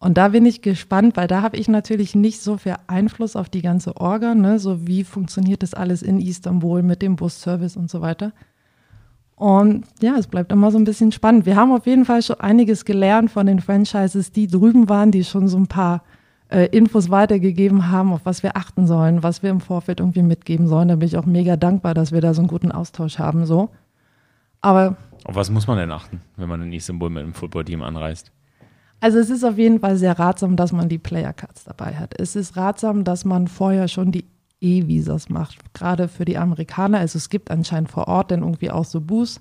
Und 0.00 0.16
da 0.16 0.28
bin 0.28 0.46
ich 0.46 0.62
gespannt, 0.62 1.16
weil 1.16 1.26
da 1.26 1.42
habe 1.42 1.56
ich 1.56 1.68
natürlich 1.68 2.14
nicht 2.14 2.40
so 2.40 2.56
viel 2.56 2.76
Einfluss 2.86 3.34
auf 3.34 3.48
die 3.48 3.62
ganze 3.62 3.96
Orga, 3.96 4.34
ne? 4.34 4.58
so 4.58 4.86
wie 4.86 5.02
funktioniert 5.02 5.62
das 5.62 5.74
alles 5.74 6.02
in 6.02 6.20
Istanbul 6.20 6.82
mit 6.82 7.02
dem 7.02 7.16
Busservice 7.16 7.76
und 7.76 7.90
so 7.90 8.00
weiter. 8.00 8.32
Und 9.34 9.86
ja, 10.00 10.16
es 10.16 10.26
bleibt 10.26 10.52
immer 10.52 10.70
so 10.70 10.78
ein 10.78 10.84
bisschen 10.84 11.12
spannend. 11.12 11.46
Wir 11.46 11.56
haben 11.56 11.72
auf 11.72 11.86
jeden 11.86 12.04
Fall 12.04 12.22
schon 12.22 12.40
einiges 12.40 12.84
gelernt 12.84 13.30
von 13.30 13.46
den 13.46 13.60
Franchises, 13.60 14.32
die 14.32 14.46
drüben 14.46 14.88
waren, 14.88 15.10
die 15.10 15.24
schon 15.24 15.48
so 15.48 15.56
ein 15.56 15.68
paar 15.68 16.02
äh, 16.48 16.66
Infos 16.76 17.10
weitergegeben 17.10 17.90
haben, 17.90 18.12
auf 18.12 18.20
was 18.24 18.42
wir 18.42 18.56
achten 18.56 18.86
sollen, 18.86 19.22
was 19.22 19.42
wir 19.42 19.50
im 19.50 19.60
Vorfeld 19.60 20.00
irgendwie 20.00 20.22
mitgeben 20.22 20.66
sollen. 20.66 20.88
Da 20.88 20.96
bin 20.96 21.06
ich 21.06 21.16
auch 21.16 21.26
mega 21.26 21.56
dankbar, 21.56 21.94
dass 21.94 22.10
wir 22.10 22.20
da 22.20 22.34
so 22.34 22.40
einen 22.40 22.48
guten 22.48 22.72
Austausch 22.72 23.18
haben. 23.18 23.46
So. 23.46 23.70
Aber 24.60 24.96
Auf 25.24 25.34
was 25.34 25.50
muss 25.50 25.66
man 25.66 25.78
denn 25.78 25.90
achten, 25.90 26.20
wenn 26.36 26.48
man 26.48 26.62
in 26.62 26.72
Istanbul 26.72 27.10
mit 27.10 27.22
einem 27.22 27.34
Footballteam 27.34 27.82
anreist? 27.82 28.32
Also 29.00 29.18
es 29.18 29.30
ist 29.30 29.44
auf 29.44 29.58
jeden 29.58 29.80
Fall 29.80 29.96
sehr 29.96 30.18
ratsam, 30.18 30.56
dass 30.56 30.72
man 30.72 30.88
die 30.88 30.98
Player 30.98 31.32
Cards 31.32 31.64
dabei 31.64 31.94
hat. 31.94 32.18
Es 32.18 32.34
ist 32.34 32.56
ratsam, 32.56 33.04
dass 33.04 33.24
man 33.24 33.46
vorher 33.46 33.86
schon 33.86 34.10
die 34.10 34.24
E-Visas 34.60 35.28
macht, 35.28 35.72
gerade 35.72 36.08
für 36.08 36.24
die 36.24 36.36
Amerikaner. 36.36 36.98
Also 36.98 37.16
es 37.16 37.30
gibt 37.30 37.50
anscheinend 37.50 37.90
vor 37.90 38.08
Ort 38.08 38.30
dann 38.30 38.40
irgendwie 38.40 38.70
auch 38.70 38.84
so 38.84 39.00
Booths, 39.00 39.40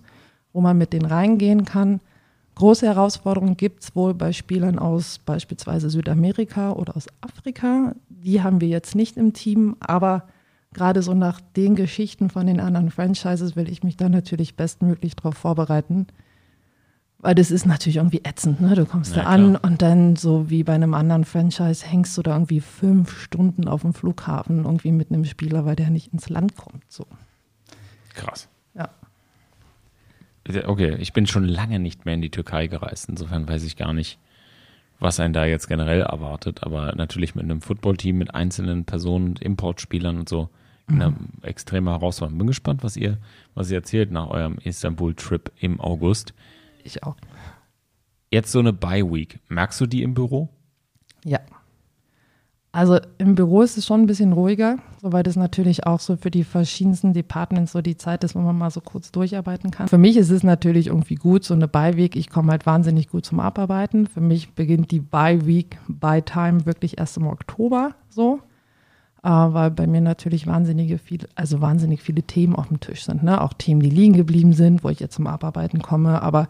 wo 0.53 0.61
man 0.61 0.77
mit 0.77 0.93
denen 0.93 1.05
reingehen 1.05 1.65
kann. 1.65 2.01
Große 2.55 2.87
Herausforderungen 2.87 3.57
gibt 3.57 3.83
es 3.83 3.95
wohl 3.95 4.13
bei 4.13 4.31
Spielern 4.31 4.79
aus 4.79 5.19
beispielsweise 5.19 5.89
Südamerika 5.89 6.71
oder 6.71 6.95
aus 6.97 7.07
Afrika. 7.21 7.93
Die 8.09 8.41
haben 8.41 8.61
wir 8.61 8.67
jetzt 8.67 8.95
nicht 8.95 9.17
im 9.17 9.33
Team, 9.33 9.75
aber 9.79 10.27
gerade 10.73 11.01
so 11.01 11.13
nach 11.13 11.39
den 11.55 11.75
Geschichten 11.75 12.29
von 12.29 12.47
den 12.47 12.59
anderen 12.59 12.89
Franchises 12.89 13.55
will 13.55 13.69
ich 13.69 13.83
mich 13.83 13.97
da 13.97 14.09
natürlich 14.09 14.55
bestmöglich 14.55 15.15
darauf 15.15 15.35
vorbereiten. 15.35 16.07
Weil 17.19 17.33
das 17.33 17.49
ist 17.49 17.65
natürlich 17.65 17.95
irgendwie 17.97 18.21
ätzend, 18.23 18.61
ne? 18.61 18.75
Du 18.75 18.85
kommst 18.85 19.15
Ja, 19.15 19.23
da 19.23 19.29
an 19.29 19.49
klar. 19.55 19.63
und 19.63 19.81
dann, 19.81 20.15
so 20.15 20.49
wie 20.51 20.63
bei 20.63 20.73
einem 20.75 20.93
anderen 20.93 21.25
Franchise, 21.25 21.85
hängst 21.85 22.15
du 22.17 22.21
da 22.21 22.33
irgendwie 22.33 22.59
fünf 22.61 23.19
Stunden 23.19 23.67
auf 23.67 23.81
dem 23.81 23.93
Flughafen 23.93 24.65
irgendwie 24.65 24.91
mit 24.91 25.11
einem 25.11 25.25
Spieler, 25.25 25.65
weil 25.65 25.75
der 25.75 25.89
nicht 25.89 26.13
ins 26.13 26.29
Land 26.29 26.55
kommt. 26.55 26.83
So. 26.89 27.05
Krass. 28.13 28.47
Ja. 28.75 28.89
Okay, 30.65 30.95
ich 30.99 31.11
bin 31.11 31.25
schon 31.27 31.45
lange 31.45 31.79
nicht 31.79 32.05
mehr 32.05 32.13
in 32.13 32.21
die 32.21 32.29
Türkei 32.29 32.67
gereist. 32.67 33.09
Insofern 33.09 33.47
weiß 33.47 33.63
ich 33.63 33.75
gar 33.75 33.93
nicht, 33.93 34.19
was 34.99 35.19
einen 35.19 35.33
da 35.33 35.45
jetzt 35.45 35.67
generell 35.67 36.01
erwartet. 36.01 36.63
Aber 36.63 36.93
natürlich 36.95 37.33
mit 37.35 37.43
einem 37.45 37.61
Footballteam, 37.61 38.17
mit 38.17 38.33
einzelnen 38.35 38.85
Personen, 38.85 39.35
Importspielern 39.37 40.19
und 40.19 40.29
so, 40.29 40.49
eine 40.87 41.13
extreme 41.41 41.91
Herausforderung. 41.91 42.37
Bin 42.37 42.47
gespannt, 42.47 42.81
was 42.83 42.95
ihr, 42.95 43.17
was 43.55 43.69
ihr 43.71 43.77
erzählt 43.77 44.11
nach 44.11 44.29
eurem 44.29 44.57
Istanbul-Trip 44.63 45.51
im 45.59 45.81
August. 45.81 46.33
Ich 46.87 47.03
auch. 47.03 47.17
Jetzt 48.31 48.51
so 48.51 48.59
eine 48.59 48.73
Bye-Week. 48.73 49.39
Merkst 49.49 49.79
du 49.81 49.85
die 49.85 50.03
im 50.03 50.13
Büro? 50.13 50.49
Ja. 51.23 51.39
Also 52.71 52.99
im 53.17 53.35
Büro 53.35 53.61
ist 53.61 53.77
es 53.77 53.85
schon 53.85 54.01
ein 54.01 54.07
bisschen 54.07 54.33
ruhiger, 54.33 54.77
soweit 55.01 55.25
es 55.27 55.35
natürlich 55.35 55.87
auch 55.87 55.99
so 55.99 56.15
für 56.15 56.29
die 56.29 56.43
verschiedensten 56.43 57.13
Departments 57.13 57.71
so 57.71 57.81
die 57.81 57.97
Zeit 57.97 58.23
ist, 58.23 58.35
wo 58.35 58.39
man 58.39 58.57
mal 58.57 58.69
so 58.69 58.81
kurz 58.81 59.11
durcharbeiten 59.11 59.71
kann. 59.71 59.87
Für 59.87 59.97
mich 59.97 60.15
ist 60.15 60.29
es 60.29 60.43
natürlich 60.43 60.87
irgendwie 60.87 61.15
gut, 61.15 61.43
so 61.43 61.53
eine 61.53 61.67
Bye-Week. 61.67 62.15
Ich 62.15 62.29
komme 62.29 62.51
halt 62.51 62.65
wahnsinnig 62.65 63.09
gut 63.09 63.25
zum 63.25 63.39
Abarbeiten. 63.39 64.07
Für 64.07 64.21
mich 64.21 64.53
beginnt 64.53 64.91
die 64.91 64.99
Bye-Week, 64.99 65.77
Bye-Time 65.87 66.65
wirklich 66.65 66.99
erst 66.99 67.17
im 67.17 67.27
Oktober 67.27 67.95
so. 68.09 68.41
Äh, 69.23 69.29
weil 69.29 69.71
bei 69.71 69.87
mir 69.87 70.01
natürlich 70.01 70.45
wahnsinnige 70.45 70.99
viele, 70.99 71.27
also 71.35 71.59
wahnsinnig 71.59 72.01
viele 72.01 72.23
Themen 72.23 72.55
auf 72.55 72.67
dem 72.67 72.79
Tisch 72.79 73.03
sind. 73.03 73.23
Ne? 73.23 73.41
Auch 73.41 73.53
Themen, 73.53 73.81
die 73.81 73.89
liegen 73.89 74.13
geblieben 74.13 74.53
sind, 74.53 74.83
wo 74.83 74.89
ich 74.89 74.99
jetzt 74.99 75.15
zum 75.15 75.27
Abarbeiten 75.27 75.81
komme. 75.81 76.21
Aber 76.21 76.47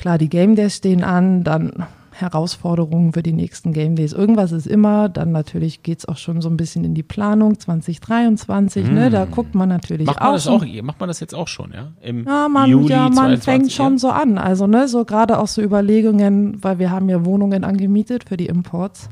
klar, 0.00 0.18
die 0.18 0.28
Game 0.28 0.56
Days 0.56 0.76
stehen 0.76 1.04
an, 1.04 1.44
dann 1.44 1.86
Herausforderungen 2.20 3.12
für 3.12 3.22
die 3.22 3.32
nächsten 3.32 3.72
Game 3.72 3.94
Days. 3.94 4.12
Irgendwas 4.12 4.52
ist 4.52 4.66
immer, 4.66 5.08
dann 5.08 5.30
natürlich 5.30 5.82
geht 5.82 6.00
es 6.00 6.08
auch 6.08 6.16
schon 6.16 6.40
so 6.40 6.48
ein 6.48 6.56
bisschen 6.56 6.84
in 6.84 6.94
die 6.94 7.02
Planung 7.02 7.58
2023, 7.58 8.86
mm. 8.86 8.94
ne? 8.94 9.10
Da 9.10 9.22
hm. 9.22 9.30
guckt 9.30 9.54
man 9.54 9.68
natürlich 9.68 10.06
macht 10.06 10.20
man 10.20 10.28
auch. 10.28 10.32
Das 10.34 10.46
auch 10.48 10.64
macht 10.82 11.00
man 11.00 11.08
das 11.08 11.20
jetzt 11.20 11.34
auch 11.34 11.48
schon, 11.48 11.72
ja? 11.72 11.92
Im 12.02 12.24
ja, 12.24 12.48
man, 12.48 12.68
Juli 12.68 12.90
ja, 12.90 13.04
man 13.04 13.38
22, 13.38 13.44
fängt 13.44 13.72
schon 13.72 13.92
ja? 13.94 13.98
so 13.98 14.08
an. 14.10 14.38
Also, 14.38 14.66
ne, 14.66 14.88
so 14.88 15.04
gerade 15.04 15.38
auch 15.38 15.46
so 15.46 15.62
Überlegungen, 15.62 16.62
weil 16.62 16.78
wir 16.78 16.90
haben 16.90 17.08
ja 17.08 17.24
Wohnungen 17.24 17.64
angemietet 17.64 18.24
für 18.28 18.36
die 18.36 18.46
Imports. 18.46 19.08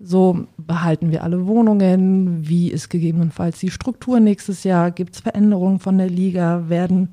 So 0.00 0.46
behalten 0.56 1.12
wir 1.12 1.22
alle 1.22 1.46
Wohnungen, 1.46 2.48
wie 2.48 2.68
ist 2.68 2.90
gegebenenfalls 2.90 3.60
die 3.60 3.70
Struktur 3.70 4.18
nächstes 4.18 4.64
Jahr, 4.64 4.90
gibt 4.90 5.14
es 5.14 5.20
Veränderungen 5.20 5.78
von 5.78 5.98
der 5.98 6.10
Liga, 6.10 6.68
werden 6.68 7.10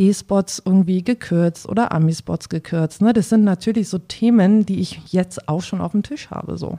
E-Spots 0.00 0.62
irgendwie 0.64 1.04
gekürzt 1.04 1.68
oder 1.68 1.92
Ami-Spots 1.92 2.48
gekürzt. 2.48 3.02
Ne? 3.02 3.12
Das 3.12 3.28
sind 3.28 3.44
natürlich 3.44 3.88
so 3.88 3.98
Themen, 3.98 4.64
die 4.64 4.80
ich 4.80 5.12
jetzt 5.12 5.48
auch 5.48 5.62
schon 5.62 5.80
auf 5.80 5.92
dem 5.92 6.02
Tisch 6.02 6.30
habe. 6.30 6.56
So. 6.56 6.78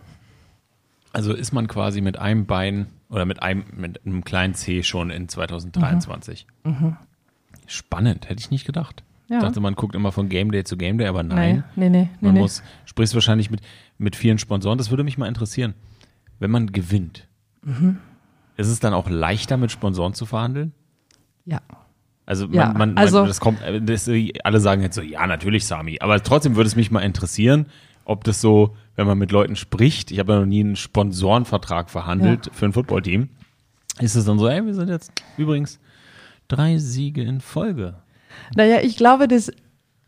Also 1.14 1.34
ist 1.34 1.54
man 1.54 1.68
quasi 1.68 2.02
mit 2.02 2.18
einem 2.18 2.48
Bein 2.48 2.88
oder 3.10 3.26
mit 3.26 3.44
einem, 3.44 3.66
mit 3.76 4.06
einem 4.06 4.24
kleinen 4.24 4.56
C 4.56 4.82
schon 4.82 5.12
in 5.12 5.30
2023. 5.30 6.48
Mhm. 6.64 6.72
Mhm. 6.72 6.98
Spannend, 7.68 8.28
hätte 8.28 8.40
ich 8.40 8.50
nicht 8.50 8.66
gedacht. 8.66 9.04
Ja. 9.30 9.38
Ich 9.38 9.44
dachte, 9.44 9.62
man 9.62 9.76
guckt 9.76 9.96
immer 9.96 10.12
von 10.12 10.28
Game 10.28 10.52
Day 10.52 10.64
zu 10.64 10.76
Game 10.76 10.98
Day, 10.98 11.08
aber 11.08 11.24
nein. 11.24 11.64
Nee, 11.76 11.90
nee, 11.90 12.02
nee. 12.02 12.10
Man 12.20 12.34
nee, 12.34 12.40
muss, 12.40 12.64
sprichst 12.86 13.14
wahrscheinlich 13.14 13.52
mit, 13.52 13.62
mit 13.98 14.16
vielen 14.16 14.40
Sponsoren. 14.40 14.78
Das 14.78 14.90
würde 14.90 15.04
mich 15.04 15.18
mal 15.18 15.28
interessieren. 15.28 15.74
Wenn 16.40 16.52
man 16.52 16.72
gewinnt, 16.72 17.28
mhm. 17.62 18.00
ist 18.58 18.68
es 18.68 18.80
dann 18.80 18.94
auch 18.94 19.10
leichter, 19.10 19.58
mit 19.58 19.72
Sponsoren 19.72 20.16
zu 20.16 20.26
verhandeln? 20.26 20.74
Ja. 21.46 21.62
Also, 22.26 22.48
man, 22.48 22.56
ja, 22.56 22.74
man, 22.74 22.98
also 22.98 23.26
das 23.26 23.40
kommt, 23.40 23.60
das, 23.82 24.10
alle 24.44 24.60
sagen 24.60 24.82
jetzt 24.82 24.96
so, 24.96 25.02
ja, 25.02 25.26
natürlich, 25.28 25.66
Sami. 25.66 25.98
Aber 26.00 26.22
trotzdem 26.22 26.56
würde 26.56 26.68
es 26.68 26.76
mich 26.76 26.92
mal 26.92 27.02
interessieren, 27.02 27.66
ob 28.06 28.24
das 28.24 28.42
so, 28.42 28.76
wenn 28.96 29.08
man 29.08 29.18
mit 29.18 29.32
Leuten 29.32 29.56
spricht, 29.56 30.12
ich 30.12 30.20
habe 30.20 30.34
ja 30.34 30.40
noch 30.40 30.46
nie 30.46 30.62
einen 30.62 30.76
Sponsorenvertrag 30.76 31.90
verhandelt 31.90 32.48
ja. 32.48 32.54
für 32.54 32.66
ein 32.66 32.74
Footballteam, 32.74 33.30
ist 34.00 34.16
es 34.16 34.26
dann 34.26 34.40
so, 34.40 34.48
ey, 34.48 34.66
wir 34.66 34.74
sind 34.74 34.90
jetzt 34.90 35.12
übrigens 35.38 35.80
drei 36.48 36.78
Siege 36.78 37.22
in 37.22 37.42
Folge. 37.42 37.96
Naja, 38.56 38.80
ich 38.82 38.98
glaube, 38.98 39.28
das 39.28 39.52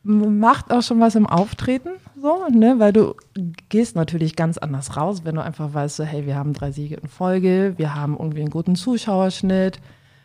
macht 0.04 0.72
auch 0.72 0.82
schon 0.82 1.00
was 1.00 1.16
im 1.16 1.28
Auftreten, 1.28 1.90
so, 2.22 2.46
ne, 2.50 2.76
weil 2.78 2.92
du 2.92 3.16
gehst 3.70 3.96
natürlich 3.96 4.36
ganz 4.36 4.58
anders 4.58 4.98
raus, 4.98 5.22
wenn 5.24 5.36
du 5.36 5.44
einfach 5.44 5.74
weißt, 5.74 5.96
so, 5.96 6.04
hey, 6.04 6.26
wir 6.26 6.36
haben 6.36 6.54
drei 6.54 6.72
Siege 6.72 6.96
in 6.96 7.08
Folge, 7.08 7.74
wir 7.78 7.96
haben 7.96 8.18
irgendwie 8.18 8.42
einen 8.42 8.50
guten 8.50 8.76
Zuschauerschnitt, 8.76 9.80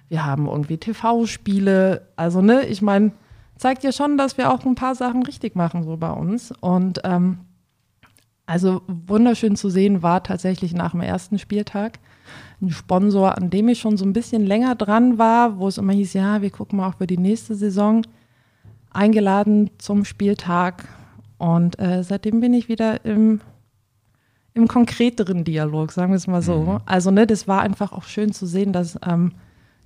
wir 0.09 0.25
haben 0.25 0.47
irgendwie 0.47 0.79
TV-Spiele. 0.79 2.09
Also, 2.17 2.41
ne, 2.41 2.67
ich 2.67 2.83
meine, 2.83 3.13
zeigt 3.57 3.85
ja 3.85 3.93
schon, 3.93 4.17
dass 4.17 4.39
wir 4.39 4.53
auch 4.53 4.65
ein 4.65 4.75
paar 4.75 4.95
Sachen 4.95 5.23
richtig 5.23 5.55
machen, 5.55 5.83
so 5.83 5.97
bei 5.97 6.11
uns. 6.11 6.53
Und 6.61 7.01
ähm, 7.05 7.39
also 8.47 8.83
wunderschön 8.87 9.57
zu 9.57 9.69
sehen 9.69 10.03
war 10.03 10.23
tatsächlich 10.23 10.73
nach 10.73 10.93
dem 10.93 11.03
ersten 11.03 11.39
Spieltag 11.39 11.99
ein 12.63 12.71
Sponsor, 12.71 13.37
an 13.37 13.51
dem 13.51 13.69
ich 13.69 13.79
schon 13.79 13.97
so 13.97 14.05
ein 14.05 14.13
bisschen 14.13 14.47
länger 14.47 14.75
dran 14.75 15.19
war, 15.19 15.59
wo 15.59 15.69
es 15.69 15.79
immer 15.79 15.93
hieß, 15.93 16.15
ja, 16.15 16.41
wir 16.43 16.51
gucken 16.51 16.79
mal 16.79 16.89
auch 16.89 16.97
für 16.97 17.07
die 17.07 17.19
nächste 17.19 17.55
Saison, 17.55 18.07
eingeladen 18.91 19.71
zum 19.79 20.05
Spieltag. 20.05 20.89
Und 21.37 21.79
äh, 21.79 22.03
seitdem 22.03 22.41
bin 22.41 22.55
ich 22.55 22.69
wieder 22.69 23.05
im, 23.05 23.41
im 24.55 24.67
konkreteren 24.67 25.45
Dialog, 25.45 25.93
sagen 25.93 26.13
wir 26.13 26.17
es 26.17 26.27
mal 26.27 26.43
so. 26.43 26.63
Mhm. 26.63 26.79
Also, 26.87 27.11
ne, 27.11 27.27
das 27.27 27.47
war 27.47 27.61
einfach 27.61 27.93
auch 27.93 28.05
schön 28.05 28.33
zu 28.33 28.47
sehen, 28.47 28.73
dass 28.73 28.99
ähm, 29.07 29.33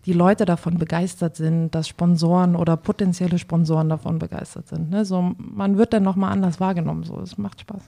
die 0.06 0.12
Leute 0.12 0.44
davon 0.44 0.78
begeistert 0.78 1.36
sind, 1.36 1.70
dass 1.74 1.88
Sponsoren 1.88 2.56
oder 2.56 2.76
potenzielle 2.76 3.38
Sponsoren 3.38 3.88
davon 3.88 4.18
begeistert 4.18 4.68
sind. 4.68 4.90
Ne? 4.90 5.04
So, 5.04 5.34
man 5.38 5.78
wird 5.78 5.92
dann 5.92 6.02
nochmal 6.02 6.32
anders 6.32 6.60
wahrgenommen. 6.60 7.04
So, 7.04 7.20
es 7.20 7.38
macht 7.38 7.60
Spaß. 7.60 7.82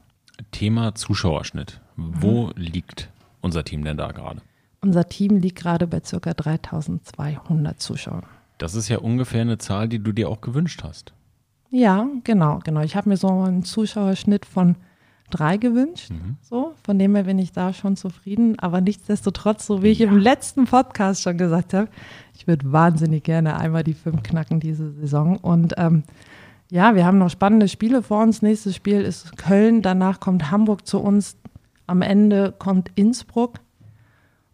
Thema 0.53 0.95
Zuschauerschnitt. 0.95 1.81
Wo 1.97 2.47
mhm. 2.47 2.53
liegt 2.57 3.11
unser 3.41 3.65
Team 3.65 3.85
denn 3.85 3.97
da 3.97 4.13
gerade? 4.13 4.41
Unser 4.81 5.09
Team 5.09 5.39
liegt 5.39 5.59
gerade 5.59 5.87
bei 5.87 6.01
ca. 6.01 6.35
3200 6.35 7.81
Zuschauern. 7.81 8.25
Das 8.59 8.75
ist 8.75 8.89
ja 8.89 8.99
ungefähr 8.99 9.41
eine 9.41 9.59
Zahl, 9.59 9.89
die 9.89 9.99
du 9.99 10.13
dir 10.13 10.29
auch 10.29 10.41
gewünscht 10.41 10.83
hast. 10.85 11.13
Ja, 11.71 12.07
genau, 12.23 12.61
genau. 12.63 12.83
Ich 12.83 12.95
habe 12.95 13.09
mir 13.09 13.17
so 13.17 13.29
einen 13.29 13.65
Zuschauerschnitt 13.65 14.47
von 14.47 14.77
drei 15.35 15.57
gewünscht. 15.57 16.11
Mhm. 16.11 16.37
So, 16.41 16.75
von 16.85 16.99
dem 16.99 17.15
her 17.15 17.25
bin 17.25 17.39
ich 17.39 17.53
da 17.53 17.73
schon 17.73 17.97
zufrieden. 17.97 18.59
Aber 18.59 18.81
nichtsdestotrotz, 18.81 19.67
so 19.67 19.83
wie 19.83 19.89
ich 19.89 20.01
im 20.01 20.19
letzten 20.19 20.65
Podcast 20.65 21.23
schon 21.23 21.39
gesagt 21.39 21.75
habe, 21.75 21.89
ich 22.37 22.47
würde 22.47 22.73
wahnsinnig 22.73 23.25
gerne 23.25 23.59
einmal 23.59 23.85
die 23.85 23.95
fünf 23.95 24.23
knacken 24.23 24.61
diese 24.61 24.93
Saison. 24.93 25.37
Und 25.37 25.75
ähm, 25.77 26.05
ja, 26.71 26.95
wir 26.95 27.05
haben 27.05 27.19
noch 27.19 27.31
spannende 27.31 27.69
Spiele 27.69 28.03
vor 28.03 28.23
uns. 28.23 28.43
Nächstes 28.43 28.75
Spiel 28.77 29.03
ist 29.03 29.37
Köln, 29.37 29.83
danach 29.83 30.21
kommt 30.21 30.51
Hamburg 30.51 30.87
zu 30.87 31.01
uns. 31.01 31.37
Am 31.87 32.03
Ende 32.03 32.55
kommt 32.59 32.91
Innsbruck. 32.95 33.61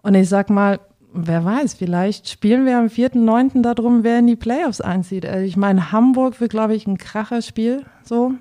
Und 0.03 0.15
ich 0.15 0.29
sag 0.29 0.51
mal, 0.51 0.81
wer 1.13 1.45
weiß, 1.45 1.75
vielleicht 1.75 2.29
spielen 2.29 2.67
wir 2.67 2.79
am 2.79 2.87
4.9. 2.87 3.63
darum, 3.63 4.05
wer 4.05 4.19
in 4.19 4.27
die 4.27 4.37
Playoffs 4.37 4.81
einzieht. 4.81 5.27
Also 5.27 5.45
ich 5.45 5.57
meine, 5.57 5.93
Hamburg 5.93 6.41
wird, 6.41 6.51
glaube 6.51 6.75
ich, 6.75 6.87
ein 6.87 6.99
Kracherspiel. 6.99 7.85
So, 8.03 8.33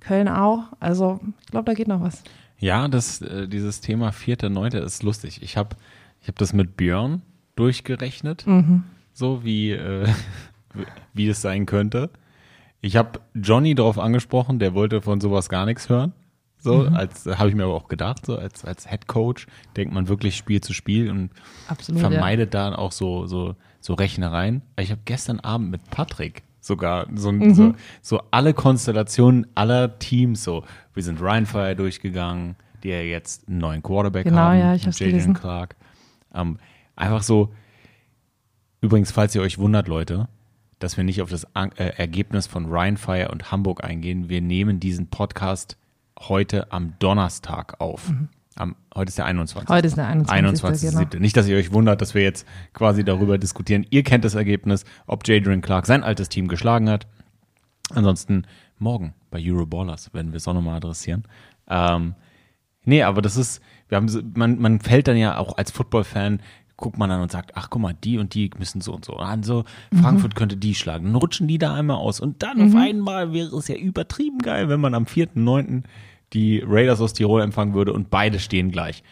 Köln 0.00 0.28
auch. 0.28 0.64
Also 0.80 1.20
ich 1.40 1.50
glaube, 1.50 1.66
da 1.66 1.74
geht 1.74 1.88
noch 1.88 2.00
was. 2.00 2.22
Ja, 2.58 2.88
das, 2.88 3.20
äh, 3.22 3.48
dieses 3.48 3.80
Thema 3.80 4.10
4.9. 4.10 4.78
ist 4.78 5.02
lustig. 5.02 5.42
Ich 5.42 5.56
habe 5.56 5.76
ich 6.20 6.28
hab 6.28 6.36
das 6.36 6.52
mit 6.52 6.76
Björn 6.76 7.22
durchgerechnet, 7.56 8.46
mhm. 8.46 8.84
so 9.12 9.44
wie, 9.44 9.70
äh, 9.70 10.08
wie 11.14 11.28
es 11.28 11.40
sein 11.40 11.66
könnte. 11.66 12.10
Ich 12.80 12.96
habe 12.96 13.20
Johnny 13.34 13.74
darauf 13.74 13.98
angesprochen, 13.98 14.58
der 14.58 14.74
wollte 14.74 15.02
von 15.02 15.20
sowas 15.20 15.48
gar 15.48 15.66
nichts 15.66 15.88
hören. 15.88 16.12
So, 16.60 16.84
mhm. 16.84 16.94
als 16.94 17.24
habe 17.26 17.48
ich 17.48 17.54
mir 17.54 17.64
aber 17.64 17.74
auch 17.74 17.88
gedacht, 17.88 18.26
so 18.26 18.36
als, 18.36 18.64
als 18.64 18.88
Head 18.88 19.06
Coach 19.06 19.46
denkt 19.76 19.94
man 19.94 20.08
wirklich 20.08 20.36
Spiel 20.36 20.60
zu 20.60 20.72
Spiel 20.72 21.08
und 21.10 21.30
Absolut, 21.68 22.00
vermeidet 22.00 22.52
ja. 22.52 22.70
da 22.70 22.76
auch 22.76 22.90
so, 22.90 23.26
so, 23.26 23.54
so 23.80 23.94
Rechnereien. 23.94 24.62
Ich 24.76 24.90
habe 24.90 25.00
gestern 25.04 25.38
Abend 25.38 25.70
mit 25.70 25.88
Patrick 25.90 26.42
sogar. 26.68 27.08
So, 27.16 27.32
mhm. 27.32 27.54
so, 27.54 27.74
so, 28.00 28.22
alle 28.30 28.54
Konstellationen 28.54 29.48
aller 29.56 29.98
Teams. 29.98 30.44
So, 30.44 30.62
wir 30.94 31.02
sind 31.02 31.20
Ryan 31.20 31.46
Fire 31.46 31.74
durchgegangen, 31.74 32.54
die 32.84 32.90
ja 32.90 33.00
jetzt 33.00 33.48
einen 33.48 33.58
neuen 33.58 33.82
Quarterback 33.82 34.24
genau, 34.24 34.36
haben. 34.36 34.60
Ja, 34.60 34.74
ich 34.74 34.86
hab's 34.86 34.98
gelesen. 34.98 35.34
Clark. 35.34 35.74
Ähm, 36.32 36.58
einfach 36.94 37.24
so. 37.24 37.52
Übrigens, 38.80 39.10
falls 39.10 39.34
ihr 39.34 39.42
euch 39.42 39.58
wundert, 39.58 39.88
Leute, 39.88 40.28
dass 40.78 40.96
wir 40.96 41.02
nicht 41.02 41.20
auf 41.20 41.30
das 41.30 41.56
An 41.56 41.72
äh, 41.72 41.88
Ergebnis 41.96 42.46
von 42.46 42.66
Ryan 42.66 42.96
Fire 42.96 43.30
und 43.32 43.50
Hamburg 43.50 43.82
eingehen. 43.82 44.28
Wir 44.28 44.40
nehmen 44.40 44.78
diesen 44.78 45.08
Podcast 45.08 45.76
heute 46.20 46.70
am 46.70 46.94
Donnerstag 47.00 47.80
auf. 47.80 48.10
Mhm. 48.10 48.28
Am, 48.58 48.74
heute 48.94 49.08
ist 49.10 49.18
der 49.18 49.26
21. 49.26 49.68
Heute 49.68 49.86
ist 49.86 49.96
der 49.96 50.08
21. 50.08 50.36
21. 50.36 51.10
Genau. 51.10 51.22
Nicht, 51.22 51.36
dass 51.36 51.46
ihr 51.46 51.56
euch 51.56 51.72
wundert, 51.72 52.00
dass 52.00 52.14
wir 52.14 52.22
jetzt 52.22 52.46
quasi 52.72 53.04
darüber 53.04 53.38
diskutieren. 53.38 53.86
Ihr 53.90 54.02
kennt 54.02 54.24
das 54.24 54.34
Ergebnis, 54.34 54.84
ob 55.06 55.26
Jadrian 55.26 55.60
Clark 55.60 55.86
sein 55.86 56.02
altes 56.02 56.28
Team 56.28 56.48
geschlagen 56.48 56.90
hat. 56.90 57.06
Ansonsten 57.94 58.42
morgen 58.78 59.14
bei 59.30 59.40
Euroballers 59.40 60.12
werden 60.12 60.32
wir 60.32 60.38
es 60.38 60.48
auch 60.48 60.54
nochmal 60.54 60.76
adressieren. 60.76 61.24
Ähm, 61.68 62.14
nee, 62.84 63.02
aber 63.02 63.22
das 63.22 63.36
ist, 63.36 63.62
wir 63.88 63.96
haben, 63.96 64.32
man, 64.34 64.58
man 64.58 64.80
fällt 64.80 65.08
dann 65.08 65.16
ja 65.16 65.38
auch 65.38 65.56
als 65.56 65.70
Football-Fan, 65.70 66.40
guckt 66.76 66.98
man 66.98 67.10
dann 67.10 67.20
und 67.20 67.30
sagt, 67.30 67.52
ach 67.54 67.70
guck 67.70 67.82
mal, 67.82 67.94
die 67.94 68.18
und 68.18 68.34
die 68.34 68.50
müssen 68.58 68.80
so 68.80 68.92
und 68.92 69.04
so. 69.04 69.14
Also 69.16 69.64
Frankfurt 70.00 70.34
mhm. 70.34 70.38
könnte 70.38 70.56
die 70.56 70.74
schlagen. 70.74 71.06
Dann 71.06 71.14
rutschen 71.16 71.48
die 71.48 71.58
da 71.58 71.74
einmal 71.74 71.96
aus. 71.96 72.20
Und 72.20 72.42
dann 72.42 72.58
mhm. 72.58 72.68
auf 72.68 72.82
einmal 72.82 73.32
wäre 73.32 73.56
es 73.56 73.68
ja 73.68 73.76
übertrieben 73.76 74.38
geil, 74.38 74.68
wenn 74.68 74.80
man 74.80 74.94
am 74.94 75.04
4.9 75.04 75.82
die 76.32 76.62
Raiders 76.66 77.00
aus 77.00 77.12
Tirol 77.12 77.42
empfangen 77.42 77.74
würde 77.74 77.92
und 77.92 78.10
beide 78.10 78.38
stehen 78.38 78.70
gleich. 78.70 79.02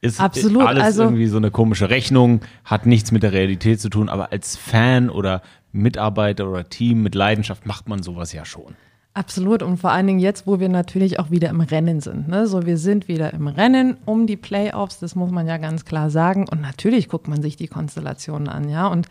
Ist 0.00 0.20
Absolut, 0.20 0.62
alles 0.62 0.82
also, 0.82 1.02
irgendwie 1.04 1.26
so 1.26 1.38
eine 1.38 1.50
komische 1.50 1.90
Rechnung, 1.90 2.40
hat 2.64 2.86
nichts 2.86 3.10
mit 3.10 3.24
der 3.24 3.32
Realität 3.32 3.80
zu 3.80 3.88
tun, 3.88 4.08
aber 4.08 4.30
als 4.30 4.56
Fan 4.56 5.10
oder 5.10 5.42
Mitarbeiter 5.72 6.48
oder 6.48 6.68
Team 6.68 7.02
mit 7.02 7.14
Leidenschaft 7.14 7.66
macht 7.66 7.88
man 7.88 8.02
sowas 8.02 8.32
ja 8.32 8.44
schon. 8.44 8.76
Absolut 9.14 9.64
und 9.64 9.78
vor 9.78 9.90
allen 9.90 10.06
Dingen 10.06 10.20
jetzt, 10.20 10.46
wo 10.46 10.60
wir 10.60 10.68
natürlich 10.68 11.18
auch 11.18 11.32
wieder 11.32 11.48
im 11.48 11.60
Rennen 11.60 12.00
sind. 12.00 12.28
Ne? 12.28 12.46
So, 12.46 12.66
wir 12.66 12.78
sind 12.78 13.08
wieder 13.08 13.34
im 13.34 13.48
Rennen 13.48 13.96
um 14.04 14.28
die 14.28 14.36
Playoffs, 14.36 15.00
das 15.00 15.16
muss 15.16 15.32
man 15.32 15.48
ja 15.48 15.56
ganz 15.56 15.84
klar 15.84 16.10
sagen. 16.10 16.46
Und 16.48 16.60
natürlich 16.60 17.08
guckt 17.08 17.26
man 17.26 17.42
sich 17.42 17.56
die 17.56 17.66
Konstellationen 17.66 18.48
an, 18.48 18.68
ja. 18.68 18.86
Und 18.86 19.08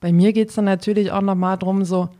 bei 0.00 0.12
mir 0.12 0.34
geht 0.34 0.50
es 0.50 0.56
dann 0.56 0.66
natürlich 0.66 1.10
auch 1.10 1.22
nochmal 1.22 1.56
drum, 1.56 1.86
so 1.86 2.10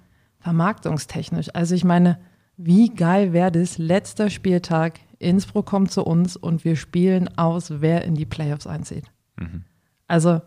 vermarktungstechnisch. 0.40 1.48
Also 1.52 1.74
ich 1.74 1.84
meine, 1.84 2.18
wie 2.56 2.88
geil 2.88 3.32
wäre 3.32 3.52
das? 3.52 3.78
Letzter 3.78 4.30
Spieltag, 4.30 5.00
Innsbruck 5.18 5.66
kommt 5.66 5.90
zu 5.90 6.04
uns 6.04 6.36
und 6.36 6.64
wir 6.64 6.76
spielen 6.76 7.36
aus, 7.36 7.80
wer 7.80 8.04
in 8.04 8.14
die 8.14 8.26
Playoffs 8.26 8.66
einzieht. 8.66 9.04
Mhm. 9.36 9.64
Also, 10.08 10.40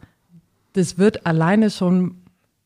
das 0.73 0.97
wird 0.97 1.25
alleine 1.25 1.69
schon, 1.69 2.21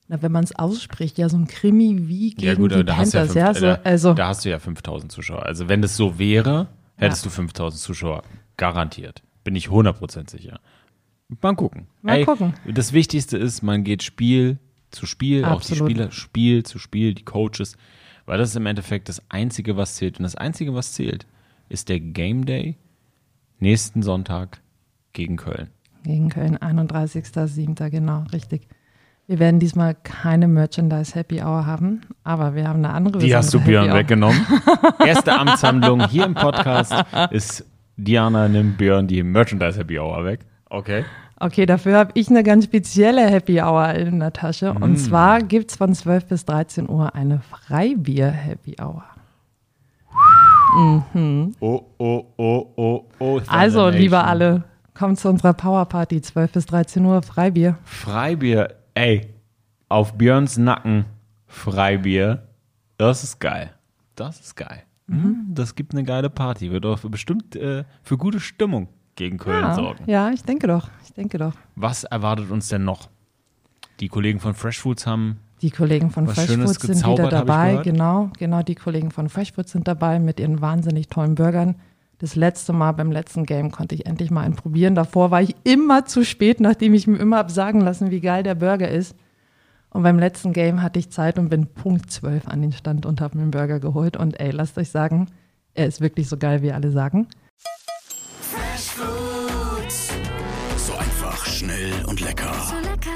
na, 0.07 0.21
wenn 0.21 0.31
man 0.31 0.43
es 0.43 0.55
ausspricht, 0.55 1.17
ja 1.17 1.29
so 1.29 1.38
ein 1.38 1.47
Krimi 1.47 2.07
wie 2.07 2.31
gegen 2.31 2.47
ja, 2.47 2.55
gut, 2.55 2.71
die 2.71 2.83
da 2.83 2.95
Panthers. 2.95 3.29
Hast 3.29 3.35
ja, 3.35 3.53
fünf, 3.53 3.62
ja, 3.62 3.75
so, 3.75 3.83
also, 3.83 4.13
da 4.13 4.27
hast 4.27 4.45
du 4.45 4.50
ja 4.50 4.59
5000 4.59 5.12
Zuschauer. 5.12 5.43
Also, 5.43 5.67
wenn 5.69 5.81
das 5.81 5.97
so 5.97 6.19
wäre, 6.19 6.67
hättest 6.95 7.25
ja. 7.25 7.29
du 7.29 7.35
5000 7.35 7.81
Zuschauer. 7.81 8.23
Garantiert. 8.55 9.23
Bin 9.43 9.55
ich 9.55 9.67
100% 9.67 10.29
sicher. 10.29 10.59
Mal 11.41 11.55
gucken. 11.55 11.88
Mal 12.01 12.17
Ey, 12.17 12.25
gucken. 12.25 12.53
Das 12.71 12.93
Wichtigste 12.93 13.38
ist, 13.38 13.63
man 13.63 13.83
geht 13.83 14.03
Spiel 14.03 14.59
zu 14.91 15.07
Spiel, 15.07 15.43
Absolut. 15.43 15.81
auch 15.81 15.88
die 15.88 15.93
Spieler, 15.93 16.12
Spiel 16.12 16.63
zu 16.63 16.77
Spiel, 16.77 17.15
die 17.15 17.23
Coaches 17.23 17.75
Weil 18.25 18.38
das 18.38 18.50
ist 18.50 18.56
im 18.56 18.65
Endeffekt 18.65 19.10
das 19.10 19.22
Einzige, 19.30 19.77
was 19.77 19.96
zählt. 19.96 20.18
Und 20.18 20.24
das 20.24 20.36
Einzige, 20.36 20.74
was 20.74 20.94
zählt, 20.94 21.25
ist 21.70 21.89
der 21.89 22.00
Game 22.00 22.46
Day 22.46 22.77
nächsten 23.60 24.03
Sonntag 24.03 24.62
gegen 25.13 25.38
Köln. 25.38 25.70
Gegen 26.03 26.30
Köln, 26.30 26.58
31.07. 26.58 27.89
genau, 27.89 28.24
richtig. 28.34 28.68
Wir 29.25 29.39
werden 29.39 29.60
diesmal 29.62 29.96
keine 29.96 30.50
Merchandise 30.50 31.15
Happy 31.15 31.42
Hour 31.42 31.65
haben, 31.65 32.01
aber 32.25 32.56
wir 32.56 32.68
haben 32.68 32.84
eine 32.84 32.94
andere. 32.94 33.20
Die 33.20 33.34
hast 33.34 33.53
du 33.53 33.62
Björn 33.62 33.86
Happy 33.86 34.00
weggenommen. 34.00 34.46
Erste 35.06 35.34
Amtshandlung 35.39 36.10
hier 36.10 36.25
im 36.25 36.34
Podcast 36.34 36.94
ist 37.32 37.65
Diana 37.96 38.50
nimmt 38.50 38.77
Björn 38.77 39.08
die 39.08 39.24
Merchandise 39.24 39.80
Happy 39.80 39.98
Hour 39.98 40.25
weg. 40.25 40.42
Okay. 40.70 41.06
Okay, 41.43 41.65
dafür 41.65 41.97
habe 41.97 42.12
ich 42.13 42.29
eine 42.29 42.41
ganz 42.41 42.63
spezielle 42.63 43.29
Happy 43.29 43.62
Hour 43.62 43.89
in 43.95 44.21
der 44.21 44.31
Tasche. 44.31 44.73
Mm. 44.73 44.81
Und 44.81 44.97
zwar 44.97 45.41
gibt 45.41 45.71
es 45.71 45.75
von 45.75 45.93
12 45.93 46.25
bis 46.27 46.45
13 46.45 46.88
Uhr 46.89 47.13
eine 47.15 47.41
Freibier 47.41 48.31
Happy 48.31 48.77
Hour. 48.81 49.03
Oh, 50.77 51.01
oh, 51.59 51.83
oh, 51.97 52.25
oh, 52.38 53.05
oh. 53.19 53.41
Also, 53.47 53.83
Thunder 53.83 54.00
liebe 54.00 54.15
Nation. 54.15 54.29
alle, 54.29 54.63
kommt 54.93 55.19
zu 55.19 55.27
unserer 55.27 55.51
Power 55.51 55.85
Party 55.85 56.21
12 56.21 56.51
bis 56.53 56.65
13 56.67 57.03
Uhr 57.03 57.21
Freibier. 57.21 57.77
Freibier, 57.83 58.75
ey, 58.93 59.27
auf 59.89 60.13
Björns 60.13 60.57
Nacken 60.57 61.03
Freibier, 61.45 62.43
das 62.97 63.21
ist 63.25 63.39
geil. 63.39 63.71
Das 64.15 64.39
ist 64.39 64.55
geil. 64.55 64.83
Mhm. 65.07 65.47
Das 65.50 65.75
gibt 65.75 65.93
eine 65.93 66.05
geile 66.05 66.29
Party. 66.29 66.71
Wird 66.71 66.85
auch 66.85 67.00
bestimmt 67.00 67.57
äh, 67.57 67.83
für 68.01 68.17
gute 68.17 68.39
Stimmung 68.39 68.88
gegen 69.15 69.38
Köln 69.38 69.62
Ja, 69.62 69.75
sorgen. 69.75 70.03
ja, 70.08 70.32
ich 70.32 70.43
denke 70.43 70.67
doch. 70.67 70.89
Ich 71.03 71.13
denke 71.13 71.38
doch. 71.38 71.53
Was 71.75 72.03
erwartet 72.03 72.50
uns 72.51 72.67
denn 72.70 72.84
noch? 72.84 73.10
Die 74.00 74.08
Kollegen 74.08 74.39
von 74.39 74.53
Fresh 74.53 74.79
Foods 74.79 75.05
haben 75.05 75.38
Die 75.62 75.70
Kollegen 75.70 76.10
von 76.10 76.27
Fresh 76.27 76.48
Schönes 76.48 76.77
Food 76.77 76.96
sind 76.96 77.08
wieder 77.08 77.29
dabei. 77.29 77.77
Genau, 77.84 78.29
genau. 78.38 78.63
Die 78.63 78.75
Kollegen 78.75 79.12
von 79.12 79.29
Fresh 79.29 79.53
Food 79.53 79.70
sind 79.70 79.88
dabei 79.88 80.20
mit 80.20 80.39
ihren 80.39 80.62
wahnsinnig 80.62 81.08
tollen 81.10 81.36
Burgern. 81.36 81.75
Das 82.17 82.36
letzte 82.36 82.74
Mal 82.74 82.93
beim 82.93 83.12
letzten 83.12 83.46
Game 83.46 83.72
konnte 83.72 83.96
ich 83.96 84.05
endlich 84.05 84.32
mal 84.32 84.41
einen 84.41 84.55
probieren. 84.55 84.96
Davor 84.96 85.29
war 85.32 85.41
ich 85.41 85.55
immer 85.63 86.05
zu 86.05 86.24
spät, 86.25 86.60
nachdem 86.60 86.93
ich 86.93 87.05
mir 87.05 87.17
immer 87.17 87.38
hab 87.38 87.51
sagen 87.51 87.82
lassen, 87.82 88.12
wie 88.12 88.22
geil 88.22 88.43
der 88.43 88.55
Burger 88.55 88.89
ist. 88.89 89.15
Und 89.89 90.03
beim 90.03 90.17
letzten 90.17 90.53
Game 90.53 90.82
hatte 90.82 91.00
ich 91.00 91.12
Zeit 91.12 91.38
und 91.38 91.50
bin 91.50 91.67
Punkt 91.67 92.10
12 92.10 92.48
an 92.48 92.62
den 92.62 92.72
Stand 92.72 93.05
und 93.05 93.22
habe 93.22 93.38
mir 93.38 93.43
einen 93.43 93.51
Burger 93.51 93.79
geholt. 93.79 94.17
Und 94.17 94.39
ey, 94.39 94.51
lasst 94.51 94.77
euch 94.77 94.89
sagen, 94.89 95.27
er 95.75 95.86
ist 95.86 96.01
wirklich 96.01 96.27
so 96.29 96.38
geil, 96.38 96.62
wie 96.63 96.72
alle 96.72 96.91
sagen. 96.91 97.27
Und 102.13 102.22
lecker. 102.22 102.53
So 102.70 102.75
lecker. 102.75 103.10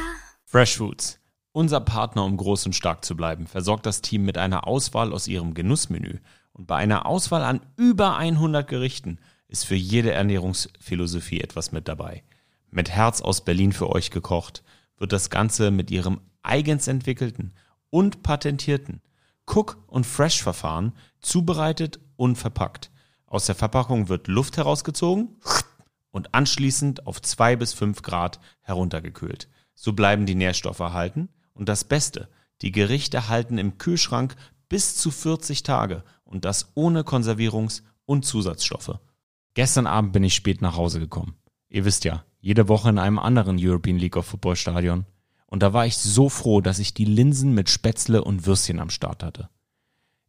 Fresh 0.43 0.77
Foods. 0.77 1.19
Unser 1.51 1.81
Partner, 1.81 2.23
um 2.23 2.35
groß 2.35 2.65
und 2.65 2.73
stark 2.73 3.05
zu 3.05 3.15
bleiben, 3.15 3.45
versorgt 3.45 3.85
das 3.85 4.01
Team 4.01 4.25
mit 4.25 4.39
einer 4.39 4.65
Auswahl 4.65 5.13
aus 5.13 5.27
ihrem 5.27 5.53
Genussmenü. 5.53 6.17
Und 6.53 6.65
bei 6.65 6.77
einer 6.77 7.05
Auswahl 7.05 7.43
an 7.43 7.61
über 7.75 8.17
100 8.17 8.67
Gerichten 8.67 9.19
ist 9.47 9.65
für 9.65 9.75
jede 9.75 10.13
Ernährungsphilosophie 10.13 11.41
etwas 11.41 11.71
mit 11.71 11.87
dabei. 11.87 12.23
Mit 12.71 12.89
Herz 12.89 13.21
aus 13.21 13.45
Berlin 13.45 13.71
für 13.71 13.89
euch 13.89 14.09
gekocht, 14.09 14.63
wird 14.97 15.11
das 15.11 15.29
Ganze 15.29 15.69
mit 15.69 15.91
ihrem 15.91 16.19
eigens 16.41 16.87
entwickelten 16.87 17.53
und 17.91 18.23
patentierten 18.23 19.01
Cook- 19.45 19.77
und 19.85 20.07
Fresh-Verfahren 20.07 20.93
zubereitet 21.21 21.99
und 22.15 22.35
verpackt. 22.35 22.89
Aus 23.27 23.45
der 23.45 23.53
Verpackung 23.53 24.09
wird 24.09 24.27
Luft 24.27 24.57
herausgezogen 24.57 25.35
und 26.17 26.33
anschließend 26.33 27.05
auf 27.05 27.21
2 27.21 27.55
bis 27.57 27.73
5 27.73 28.01
Grad 28.01 28.39
heruntergekühlt. 28.61 29.47
So 29.75 29.93
bleiben 29.93 30.25
die 30.25 30.33
Nährstoffe 30.33 30.79
erhalten 30.79 31.29
und 31.53 31.69
das 31.69 31.83
Beste, 31.83 32.27
die 32.63 32.71
Gerichte 32.71 33.29
halten 33.29 33.59
im 33.59 33.77
Kühlschrank 33.77 34.35
bis 34.67 34.97
zu 34.97 35.11
40 35.11 35.61
Tage 35.61 36.03
und 36.23 36.43
das 36.43 36.71
ohne 36.73 37.03
Konservierungs- 37.03 37.83
und 38.05 38.25
Zusatzstoffe. 38.25 38.99
Gestern 39.53 39.85
Abend 39.85 40.11
bin 40.11 40.23
ich 40.23 40.33
spät 40.33 40.59
nach 40.63 40.75
Hause 40.75 40.99
gekommen. 40.99 41.35
Ihr 41.69 41.85
wisst 41.85 42.03
ja, 42.03 42.25
jede 42.39 42.67
Woche 42.67 42.89
in 42.89 42.97
einem 42.97 43.19
anderen 43.19 43.57
European 43.59 43.99
League 43.99 44.17
of 44.17 44.25
Football 44.25 44.55
Stadion. 44.55 45.05
Und 45.45 45.61
da 45.61 45.71
war 45.71 45.85
ich 45.85 45.97
so 45.97 46.29
froh, 46.29 46.61
dass 46.61 46.79
ich 46.79 46.95
die 46.95 47.05
Linsen 47.05 47.53
mit 47.53 47.69
Spätzle 47.69 48.23
und 48.23 48.47
Würstchen 48.47 48.79
am 48.79 48.89
Start 48.89 49.21
hatte. 49.21 49.49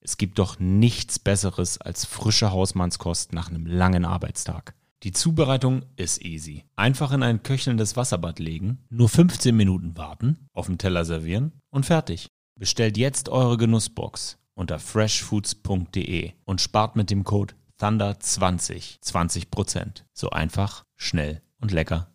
Es 0.01 0.19
gibt 0.19 0.39
doch 0.39 0.59
nichts 0.59 1.19
Besseres 1.19 1.79
als 1.81 2.05
frische 2.05 2.53
Hausmannskost 2.53 3.33
nach 3.33 3.49
einem 3.49 3.65
langen 3.65 4.05
Arbeitstag. 4.05 4.75
Die 5.05 5.13
Zubereitung 5.13 5.83
ist 5.95 6.25
easy. 6.25 6.65
Einfach 6.75 7.13
in 7.13 7.23
ein 7.23 7.45
köchelndes 7.45 7.97
Wasserbad 7.97 8.41
legen, 8.41 8.85
nur 8.91 9.09
15 9.09 9.57
Minuten 9.57 9.97
warten, 9.97 10.49
auf 10.53 10.67
dem 10.67 10.77
Teller 10.77 11.05
servieren 11.05 11.53
und 11.71 11.87
fertig. 11.87 12.27
Bestellt 12.59 12.97
jetzt 12.99 13.29
eure 13.29 13.57
Genussbox 13.57 14.39
unter 14.55 14.81
freshfoods.de 14.81 16.33
und 16.45 16.61
spart 16.61 16.97
mit 16.97 17.11
dem 17.11 17.23
Code 17.23 17.55
THUNDER20 17.81 18.99
20%. 19.01 20.03
So 20.13 20.31
einfach, 20.31 20.83
schnell 20.97 21.43
und 21.61 21.71
lecker. 21.71 22.09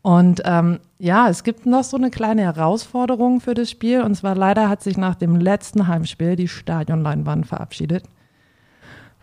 Und 0.00 0.42
ähm, 0.44 0.78
ja, 0.98 1.28
es 1.28 1.42
gibt 1.42 1.66
noch 1.66 1.82
so 1.82 1.96
eine 1.96 2.10
kleine 2.12 2.42
Herausforderung 2.42 3.40
für 3.40 3.54
das 3.54 3.68
Spiel. 3.68 4.02
Und 4.02 4.14
zwar 4.14 4.36
leider 4.36 4.68
hat 4.68 4.80
sich 4.80 4.96
nach 4.96 5.16
dem 5.16 5.34
letzten 5.34 5.88
Heimspiel 5.88 6.36
die 6.36 6.46
Stadionleinwand 6.46 7.48
verabschiedet. 7.48 8.04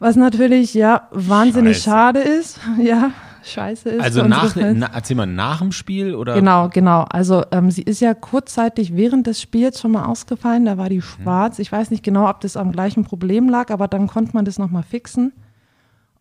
Was 0.01 0.15
natürlich 0.15 0.73
ja 0.73 1.07
wahnsinnig 1.11 1.77
Scheiße. 1.77 1.83
schade 1.83 2.19
ist. 2.21 2.59
Ja, 2.81 3.11
scheiße 3.43 3.87
ist. 3.89 4.01
Also 4.01 4.23
nach, 4.23 4.55
na, 4.55 4.89
erzähl 4.91 5.15
mal, 5.15 5.27
nach 5.27 5.59
dem 5.59 5.71
Spiel 5.71 6.15
oder? 6.15 6.33
Genau, 6.33 6.69
genau. 6.69 7.03
Also 7.03 7.43
ähm, 7.51 7.69
sie 7.69 7.83
ist 7.83 7.99
ja 7.99 8.15
kurzzeitig 8.15 8.95
während 8.95 9.27
des 9.27 9.39
Spiels 9.39 9.79
schon 9.79 9.91
mal 9.91 10.05
ausgefallen. 10.05 10.65
Da 10.65 10.79
war 10.79 10.89
die 10.89 11.03
schwarz. 11.03 11.59
Ich 11.59 11.71
weiß 11.71 11.91
nicht 11.91 12.03
genau, 12.03 12.27
ob 12.27 12.41
das 12.41 12.57
am 12.57 12.71
gleichen 12.71 13.03
Problem 13.03 13.47
lag, 13.47 13.69
aber 13.69 13.87
dann 13.87 14.07
konnte 14.07 14.33
man 14.33 14.43
das 14.43 14.57
nochmal 14.57 14.81
fixen. 14.81 15.33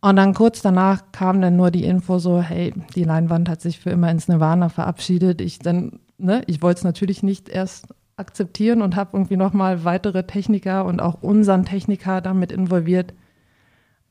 Und 0.03 0.17
dann 0.17 0.35
kurz 0.35 0.61
danach 0.61 1.05
kam 1.13 1.41
dann 1.41 1.57
nur 1.57 1.71
die 1.71 1.85
Info 1.85 2.19
so, 2.19 2.43
hey, 2.43 2.75
die 2.95 3.05
Leinwand 3.05 3.49
hat 3.49 3.63
sich 3.63 3.81
für 3.81 3.89
immer 3.89 4.11
ins 4.11 4.29
Nirvana 4.29 4.69
verabschiedet. 4.69 5.41
Ich 5.41 5.59
dann, 5.59 6.01
ne, 6.19 6.43
ich 6.47 6.61
wollte 6.61 6.81
es 6.81 6.85
natürlich 6.85 7.23
nicht 7.23 7.49
erst 7.49 7.87
akzeptieren 8.19 8.83
und 8.83 8.95
habe 8.95 9.17
irgendwie 9.17 9.39
nochmal 9.39 9.85
weitere 9.85 10.25
Techniker 10.25 10.85
und 10.85 11.01
auch 11.01 11.23
unseren 11.23 11.65
Techniker 11.65 12.21
damit 12.21 12.53
involviert. 12.53 13.15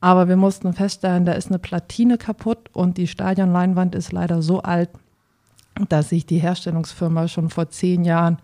Aber 0.00 0.28
wir 0.28 0.36
mussten 0.36 0.72
feststellen, 0.72 1.26
da 1.26 1.32
ist 1.32 1.48
eine 1.48 1.58
Platine 1.58 2.16
kaputt 2.16 2.70
und 2.72 2.96
die 2.96 3.06
Stadionleinwand 3.06 3.94
ist 3.94 4.12
leider 4.12 4.40
so 4.40 4.62
alt, 4.62 4.90
dass 5.88 6.08
sich 6.08 6.26
die 6.26 6.38
Herstellungsfirma 6.38 7.28
schon 7.28 7.50
vor 7.50 7.68
zehn 7.68 8.04
Jahren 8.04 8.38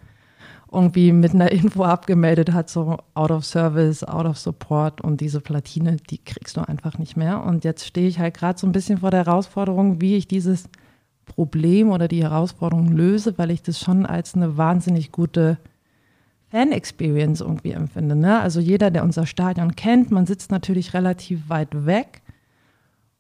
irgendwie 0.71 1.13
mit 1.13 1.33
einer 1.33 1.51
Info 1.53 1.85
abgemeldet 1.85 2.53
hat, 2.53 2.69
so 2.69 2.99
out 3.15 3.31
of 3.31 3.45
service, 3.45 4.05
out 4.05 4.27
of 4.27 4.37
support 4.37 5.01
und 5.01 5.21
diese 5.21 5.41
Platine, 5.41 5.97
die 6.11 6.19
kriegst 6.19 6.57
du 6.57 6.61
einfach 6.61 6.99
nicht 6.99 7.17
mehr. 7.17 7.43
Und 7.43 7.65
jetzt 7.65 7.87
stehe 7.87 8.09
ich 8.09 8.19
halt 8.19 8.35
gerade 8.35 8.59
so 8.59 8.67
ein 8.67 8.73
bisschen 8.73 8.99
vor 8.99 9.11
der 9.11 9.25
Herausforderung, 9.25 10.01
wie 10.01 10.17
ich 10.17 10.29
dieses 10.29 10.69
Problem 11.25 11.91
oder 11.91 12.09
die 12.09 12.23
Herausforderung 12.23 12.93
löse, 12.93 13.39
weil 13.39 13.51
ich 13.51 13.63
das 13.63 13.81
schon 13.81 14.07
als 14.07 14.35
eine 14.35 14.57
wahnsinnig 14.57 15.13
gute 15.13 15.59
Fan-Experience 16.51 17.41
irgendwie 17.41 17.73
empfinde. 17.73 18.15
Ne? 18.17 18.41
Also 18.41 18.61
jeder, 18.61 18.91
der 18.91 19.03
unser 19.03 19.27
Stadion 19.27 19.75
kennt, 19.75 20.11
man 20.11 20.27
sitzt 20.27 20.51
natürlich 20.51 20.95
relativ 20.95 21.49
weit 21.49 21.87
weg. 21.87 22.23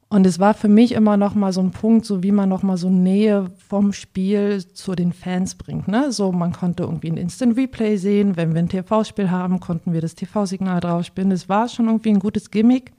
Und 0.08 0.24
es 0.24 0.38
war 0.38 0.54
für 0.54 0.68
mich 0.68 0.92
immer 0.92 1.16
noch 1.16 1.34
mal 1.34 1.52
so 1.52 1.60
ein 1.60 1.72
Punkt, 1.72 2.06
so 2.06 2.22
wie 2.22 2.30
man 2.30 2.48
noch 2.48 2.62
mal 2.62 2.76
so 2.76 2.88
Nähe 2.88 3.50
vom 3.68 3.92
Spiel 3.92 4.64
zu 4.64 4.94
den 4.94 5.12
Fans 5.12 5.56
bringt. 5.56 5.88
Ne? 5.88 6.12
So, 6.12 6.30
man 6.30 6.52
konnte 6.52 6.84
irgendwie 6.84 7.10
ein 7.10 7.16
Instant 7.16 7.56
Replay 7.56 7.96
sehen. 7.96 8.36
Wenn 8.36 8.54
wir 8.54 8.60
ein 8.60 8.68
TV-Spiel 8.68 9.30
haben, 9.32 9.58
konnten 9.58 9.92
wir 9.92 10.00
das 10.00 10.14
TV-Signal 10.14 10.78
draufspielen. 10.78 11.30
Das 11.30 11.48
war 11.48 11.68
schon 11.68 11.86
irgendwie 11.86 12.10
ein 12.10 12.20
gutes 12.20 12.52
Gimmick. 12.52 12.92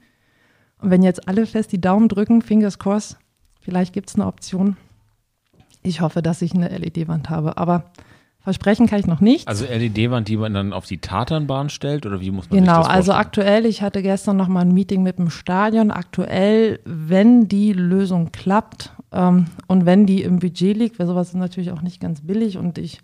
Und 0.80 0.90
wenn 0.90 1.02
jetzt 1.02 1.26
alle 1.26 1.46
fest 1.46 1.72
die 1.72 1.80
Daumen 1.80 2.08
drücken, 2.08 2.42
Fingers 2.42 2.78
crossed, 2.78 3.16
vielleicht 3.60 3.94
gibt 3.94 4.10
es 4.10 4.16
eine 4.16 4.26
Option. 4.26 4.76
Ich 5.82 6.02
hoffe, 6.02 6.20
dass 6.20 6.42
ich 6.42 6.54
eine 6.54 6.68
LED-Wand 6.68 7.30
habe. 7.30 7.56
Aber 7.56 7.90
versprechen 8.48 8.86
kann 8.86 8.98
ich 8.98 9.06
noch 9.06 9.20
nicht. 9.20 9.46
Also 9.46 9.66
LED-Wand, 9.66 10.26
die 10.26 10.38
man 10.38 10.54
dann 10.54 10.72
auf 10.72 10.86
die 10.86 10.98
Tatanbahn 10.98 11.68
stellt 11.68 12.06
oder 12.06 12.20
wie 12.22 12.30
muss 12.30 12.48
man 12.48 12.60
Genau, 12.60 12.78
das 12.78 12.86
also 12.88 13.12
vorstellen? 13.12 13.18
aktuell, 13.18 13.66
ich 13.66 13.82
hatte 13.82 14.00
gestern 14.02 14.38
noch 14.38 14.48
mal 14.48 14.62
ein 14.62 14.72
Meeting 14.72 15.02
mit 15.02 15.18
dem 15.18 15.28
Stadion. 15.28 15.90
Aktuell, 15.90 16.80
wenn 16.86 17.46
die 17.46 17.74
Lösung 17.74 18.32
klappt 18.32 18.90
ähm, 19.12 19.46
und 19.66 19.84
wenn 19.84 20.06
die 20.06 20.22
im 20.22 20.38
Budget 20.38 20.76
liegt, 20.78 20.98
weil 20.98 21.06
sowas 21.06 21.28
ist 21.28 21.34
natürlich 21.34 21.70
auch 21.72 21.82
nicht 21.82 22.00
ganz 22.00 22.22
billig 22.22 22.56
und 22.56 22.78
ich 22.78 23.00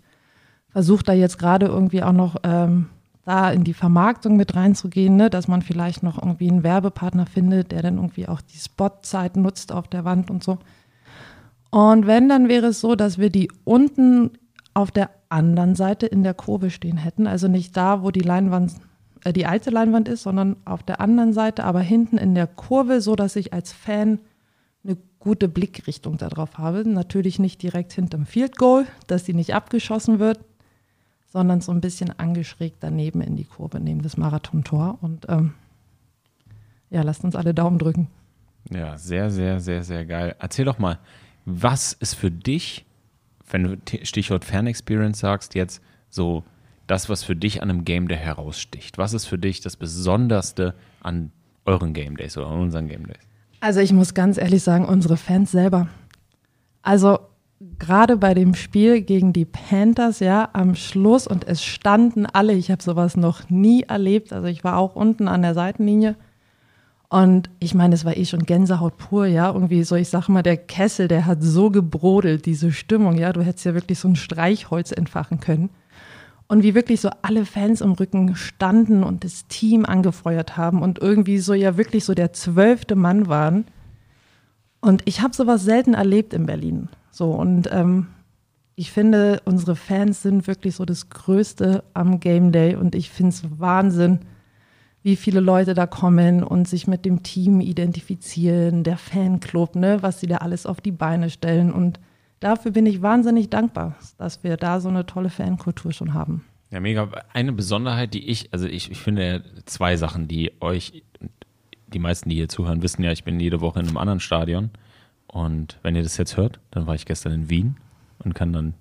versuche 0.69 1.03
da 1.03 1.13
jetzt 1.13 1.37
gerade 1.37 1.67
irgendwie 1.67 2.01
auch 2.01 2.11
noch 2.11 2.37
ähm, 2.43 2.87
da 3.23 3.51
in 3.51 3.63
die 3.63 3.73
Vermarktung 3.73 4.37
mit 4.37 4.55
reinzugehen, 4.55 5.15
ne, 5.15 5.29
dass 5.29 5.47
man 5.47 5.61
vielleicht 5.61 6.01
noch 6.03 6.17
irgendwie 6.17 6.49
einen 6.49 6.63
Werbepartner 6.63 7.27
findet, 7.27 7.71
der 7.71 7.83
dann 7.83 7.97
irgendwie 7.97 8.27
auch 8.27 8.41
die 8.41 8.57
Spotzeit 8.57 9.37
nutzt 9.37 9.71
auf 9.71 9.87
der 9.87 10.05
Wand 10.05 10.31
und 10.31 10.43
so. 10.43 10.57
Und 11.69 12.07
wenn, 12.07 12.29
dann 12.29 12.47
wäre 12.47 12.67
es 12.67 12.81
so, 12.81 12.95
dass 12.95 13.17
wir 13.17 13.29
die 13.29 13.51
unten 13.63 14.31
auf 14.73 14.91
der 14.91 15.09
anderen 15.35 15.75
Seite 15.75 16.07
in 16.07 16.23
der 16.23 16.33
Kurve 16.33 16.69
stehen 16.69 16.97
hätten. 16.97 17.27
Also 17.27 17.47
nicht 17.47 17.77
da, 17.77 18.01
wo 18.01 18.09
die 18.09 18.21
Leinwand, 18.21 18.73
äh, 19.23 19.33
die 19.33 19.45
alte 19.45 19.69
Leinwand 19.69 20.07
ist, 20.07 20.23
sondern 20.23 20.55
auf 20.65 20.81
der 20.81 20.99
anderen 20.99 21.33
Seite, 21.33 21.63
aber 21.63 21.81
hinten 21.81 22.17
in 22.17 22.33
der 22.33 22.47
Kurve, 22.47 23.01
so 23.01 23.15
dass 23.15 23.35
ich 23.35 23.53
als 23.53 23.71
Fan 23.71 24.19
eine 24.83 24.97
gute 25.19 25.47
Blickrichtung 25.47 26.17
darauf 26.17 26.57
habe. 26.57 26.87
Natürlich 26.87 27.37
nicht 27.37 27.61
direkt 27.61 27.93
hinterm 27.93 28.25
Field 28.25 28.57
Goal, 28.57 28.85
dass 29.07 29.23
die 29.23 29.33
nicht 29.33 29.53
abgeschossen 29.53 30.19
wird, 30.19 30.39
sondern 31.27 31.61
so 31.61 31.71
ein 31.71 31.81
bisschen 31.81 32.17
angeschrägt 32.17 32.77
daneben 32.79 33.21
in 33.21 33.35
die 33.35 33.43
Kurve 33.45 33.79
neben 33.79 34.01
das 34.01 34.17
Marathontor. 34.17 34.97
Und 35.01 35.27
ähm, 35.29 35.53
ja, 36.89 37.01
lasst 37.01 37.23
uns 37.23 37.35
alle 37.35 37.53
Daumen 37.53 37.77
drücken. 37.77 38.07
Ja, 38.71 38.97
sehr, 38.97 39.29
sehr, 39.29 39.59
sehr, 39.59 39.83
sehr 39.83 40.05
geil. 40.05 40.35
Erzähl 40.39 40.65
doch 40.65 40.79
mal, 40.79 40.99
was 41.45 41.93
ist 41.93 42.15
für 42.15 42.31
dich, 42.31 42.85
wenn 43.49 43.63
du 43.63 43.77
Stichwort 44.03 44.45
Fan-Experience 44.45 45.19
sagst, 45.19 45.55
jetzt 45.55 45.81
so 46.09 46.43
das, 46.87 47.09
was 47.09 47.23
für 47.23 47.35
dich 47.35 47.61
an 47.61 47.69
einem 47.69 47.85
Game 47.85 48.07
Day 48.07 48.17
heraussticht? 48.17 48.97
Was 48.97 49.13
ist 49.13 49.25
für 49.25 49.37
dich 49.37 49.61
das 49.61 49.75
Besonderste 49.75 50.75
an 51.01 51.31
euren 51.65 51.93
Game 51.93 52.17
Days 52.17 52.37
oder 52.37 52.47
an 52.47 52.61
unseren 52.61 52.87
Game 52.87 53.07
Days? 53.07 53.21
Also 53.59 53.79
ich 53.79 53.93
muss 53.93 54.13
ganz 54.13 54.37
ehrlich 54.37 54.63
sagen, 54.63 54.85
unsere 54.85 55.17
Fans 55.17 55.51
selber. 55.51 55.87
Also 56.81 57.19
gerade 57.79 58.17
bei 58.17 58.33
dem 58.33 58.53
Spiel 58.53 59.01
gegen 59.01 59.33
die 59.33 59.45
Panthers, 59.45 60.19
ja, 60.19 60.49
am 60.53 60.75
Schluss 60.75 61.25
und 61.25 61.47
es 61.47 61.63
standen 61.63 62.25
alle, 62.25 62.53
ich 62.53 62.69
habe 62.69 62.83
sowas 62.83 63.17
noch 63.17 63.49
nie 63.49 63.83
erlebt, 63.83 64.33
also 64.33 64.47
ich 64.47 64.63
war 64.63 64.77
auch 64.77 64.95
unten 64.95 65.27
an 65.27 65.41
der 65.41 65.53
Seitenlinie 65.53 66.15
und 67.09 67.49
ich 67.59 67.75
meine, 67.75 67.93
es 67.93 68.05
war 68.05 68.17
eh 68.17 68.25
schon 68.25 68.45
Gänsehaut 68.45 68.97
pur, 68.97 69.27
ja, 69.27 69.51
irgendwie 69.51 69.83
so, 69.83 69.95
ich 69.95 70.09
sag 70.09 70.27
mal, 70.27 70.41
der 70.41 70.57
Kessel, 70.57 71.07
der 71.07 71.25
hat 71.25 71.41
so 71.41 71.69
gebrodelt, 71.69 72.45
diese 72.45 72.71
Stimmung, 72.71 73.17
ja, 73.17 73.31
du 73.31 73.41
hättest 73.41 73.65
ja 73.65 73.73
wirklich 73.73 73.99
so 73.99 74.07
ein 74.07 74.15
Streichholz 74.15 74.91
entfachen 74.91 75.39
können. 75.39 75.69
Und 76.47 76.61
wie 76.63 76.75
wirklich 76.75 77.01
so 77.01 77.09
alle 77.23 77.45
Fans 77.45 77.81
im 77.81 77.93
Rücken 77.93 78.35
standen 78.35 79.03
und 79.03 79.23
das 79.23 79.47
Team 79.47 79.83
angefeuert 79.85 80.57
haben 80.57 80.83
und 80.83 80.99
irgendwie 80.99 81.39
so 81.39 81.53
ja 81.53 81.75
wirklich 81.75 82.05
so 82.05 82.13
der 82.13 82.33
zwölfte 82.33 82.95
Mann 82.95 83.27
waren. 83.27 83.65
Und 84.79 85.01
ich 85.05 85.21
habe 85.21 85.33
sowas 85.35 85.63
selten 85.63 85.95
erlebt 85.95 86.33
in 86.33 86.45
Berlin. 86.45 86.89
So 87.09 87.31
und 87.31 87.67
ähm, 87.71 88.07
ich 88.75 88.91
finde, 88.91 89.41
unsere 89.45 89.75
Fans 89.75 90.21
sind 90.21 90.47
wirklich 90.47 90.75
so 90.75 90.85
das 90.85 91.09
Größte 91.09 91.83
am 91.93 92.19
Game 92.19 92.51
Day 92.51 92.75
und 92.75 92.93
ich 92.93 93.09
finde 93.09 93.29
es 93.29 93.43
Wahnsinn, 93.59 94.19
wie 95.05 95.15
viele 95.15 95.39
Leute 95.39 95.75
da 95.75 95.85
kommen 95.85 96.43
und 96.43 96.67
sich 96.67 96.87
mit 96.87 97.05
dem 97.05 97.21
Team 97.21 97.61
identifizieren, 97.61 98.83
der 98.83 98.97
Fanclub, 98.97 99.75
ne, 99.75 99.99
was 100.01 100.19
sie 100.19 100.25
da 100.25 100.37
alles 100.37 100.65
auf 100.65 100.81
die 100.81 100.91
Beine 100.91 101.29
stellen 101.29 101.71
und 101.71 101.99
dafür 102.39 102.71
bin 102.71 102.87
ich 102.87 103.03
wahnsinnig 103.03 103.51
dankbar, 103.51 103.95
dass 104.17 104.43
wir 104.43 104.57
da 104.57 104.79
so 104.79 104.89
eine 104.89 105.05
tolle 105.05 105.29
Fankultur 105.29 105.93
schon 105.93 106.15
haben. 106.15 106.43
Ja, 106.71 106.79
mega. 106.79 107.07
Eine 107.33 107.53
Besonderheit, 107.53 108.15
die 108.15 108.27
ich, 108.27 108.51
also 108.51 108.65
ich, 108.65 108.89
ich 108.89 108.97
finde 108.97 109.43
zwei 109.65 109.95
Sachen, 109.95 110.27
die 110.27 110.51
euch, 110.59 111.03
die 111.85 111.99
meisten, 111.99 112.29
die 112.29 112.37
hier 112.37 112.49
zuhören, 112.49 112.81
wissen 112.81 113.03
ja, 113.03 113.11
ich 113.11 113.23
bin 113.23 113.39
jede 113.39 113.61
Woche 113.61 113.81
in 113.81 113.87
einem 113.87 113.97
anderen 113.97 114.19
Stadion. 114.19 114.71
Und 115.27 115.77
wenn 115.83 115.95
ihr 115.95 116.01
das 116.01 116.17
jetzt 116.17 116.35
hört, 116.35 116.59
dann 116.71 116.87
war 116.87 116.95
ich 116.95 117.05
gestern 117.05 117.31
in 117.31 117.49
Wien 117.51 117.77
und 118.23 118.33
kann 118.33 118.53
dann 118.53 118.73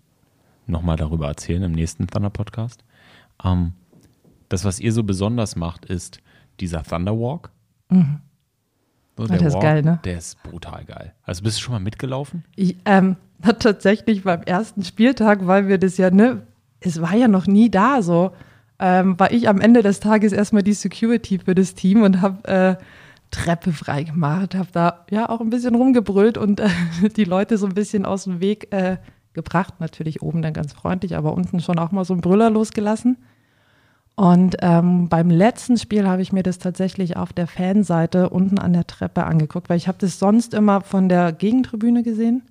nochmal 0.67 0.97
darüber 0.97 1.27
erzählen 1.27 1.65
im 1.65 1.73
nächsten 1.73 2.07
Thunder 2.07 2.31
Podcast. 2.31 2.83
Ähm, 3.45 3.75
das, 4.55 4.64
was 4.64 4.79
ihr 4.79 4.93
so 4.93 5.03
besonders 5.03 5.57
macht, 5.57 5.85
ist 5.85 6.19
dieser 6.61 6.85
Thunderwalk. 6.85 7.51
So, 7.90 9.25
Ah, 9.25 9.27
der 9.27 9.47
ist 9.49 9.61
geil, 9.61 9.83
ne? 9.83 10.01
Der 10.05 10.19
ist 10.19 10.43
brutal 10.43 10.85
geil. 10.85 11.12
Also 11.23 11.43
bist 11.43 11.59
du 11.59 11.62
schon 11.62 11.73
mal 11.75 11.81
mitgelaufen? 11.81 12.45
Ich, 12.57 12.77
ähm, 12.85 13.17
tatsächlich 13.59 14.23
beim 14.23 14.43
ersten 14.43 14.85
Spieltag, 14.85 15.47
weil 15.47 15.69
wir 15.69 15.79
das 15.79 15.97
ja, 15.97 16.11
ne, 16.11 16.43
es 16.81 17.01
war 17.01 17.14
ja 17.14 17.29
noch 17.29 17.47
nie 17.47 17.71
da 17.71 18.01
so, 18.01 18.31
ähm, 18.79 19.19
war 19.19 19.33
ich 19.33 19.49
am 19.49 19.61
Ende 19.61 19.83
des 19.83 20.01
Tages 20.01 20.33
erstmal 20.33 20.62
die 20.62 20.73
Security 20.73 21.38
für 21.38 21.55
das 21.55 21.75
Team 21.75 22.03
und 22.03 22.21
habe 22.21 22.49
äh, 22.49 22.77
Treppe 23.31 23.73
frei 23.73 24.05
gemacht, 24.05 24.55
habe 24.55 24.69
da 24.73 25.05
ja 25.11 25.29
auch 25.29 25.40
ein 25.40 25.51
bisschen 25.51 25.75
rumgebrüllt 25.75 26.38
und 26.38 26.61
äh, 26.61 26.69
die 27.17 27.25
Leute 27.25 27.59
so 27.59 27.67
ein 27.67 27.75
bisschen 27.75 28.05
aus 28.05 28.25
dem 28.25 28.40
Weg 28.40 28.73
äh, 28.73 28.99
gebracht. 29.33 29.75
Natürlich 29.81 30.23
oben 30.23 30.43
dann 30.43 30.53
ganz 30.53 30.73
freundlich, 30.73 31.17
aber 31.17 31.35
unten 31.35 31.61
schon 31.61 31.79
auch 31.79 31.90
mal 31.90 32.05
so 32.05 32.14
einen 32.14 32.21
Brüller 32.21 32.51
losgelassen. 32.51 33.17
Und 34.16 34.57
ähm, 34.61 35.09
beim 35.09 35.29
letzten 35.29 35.77
Spiel 35.77 36.07
habe 36.07 36.22
ich 36.22 36.33
mir 36.33 36.44
das 36.44 36.59
tatsächlich 36.59 37.16
auf 37.16 37.33
der 37.33 37.48
Fanseite 37.48 38.31
unten 38.31 38.59
an 38.59 38.72
der 38.72 38.87
Treppe 38.87 39.24
angeguckt, 39.24 39.68
weil 39.68 39.77
ich 39.77 39.88
habe 39.88 39.98
das 39.98 40.18
sonst 40.18 40.55
immer 40.55 40.83
von 40.83 41.09
der 41.09 41.33
Gegentribüne 41.33 42.05
gesehen. 42.05 42.42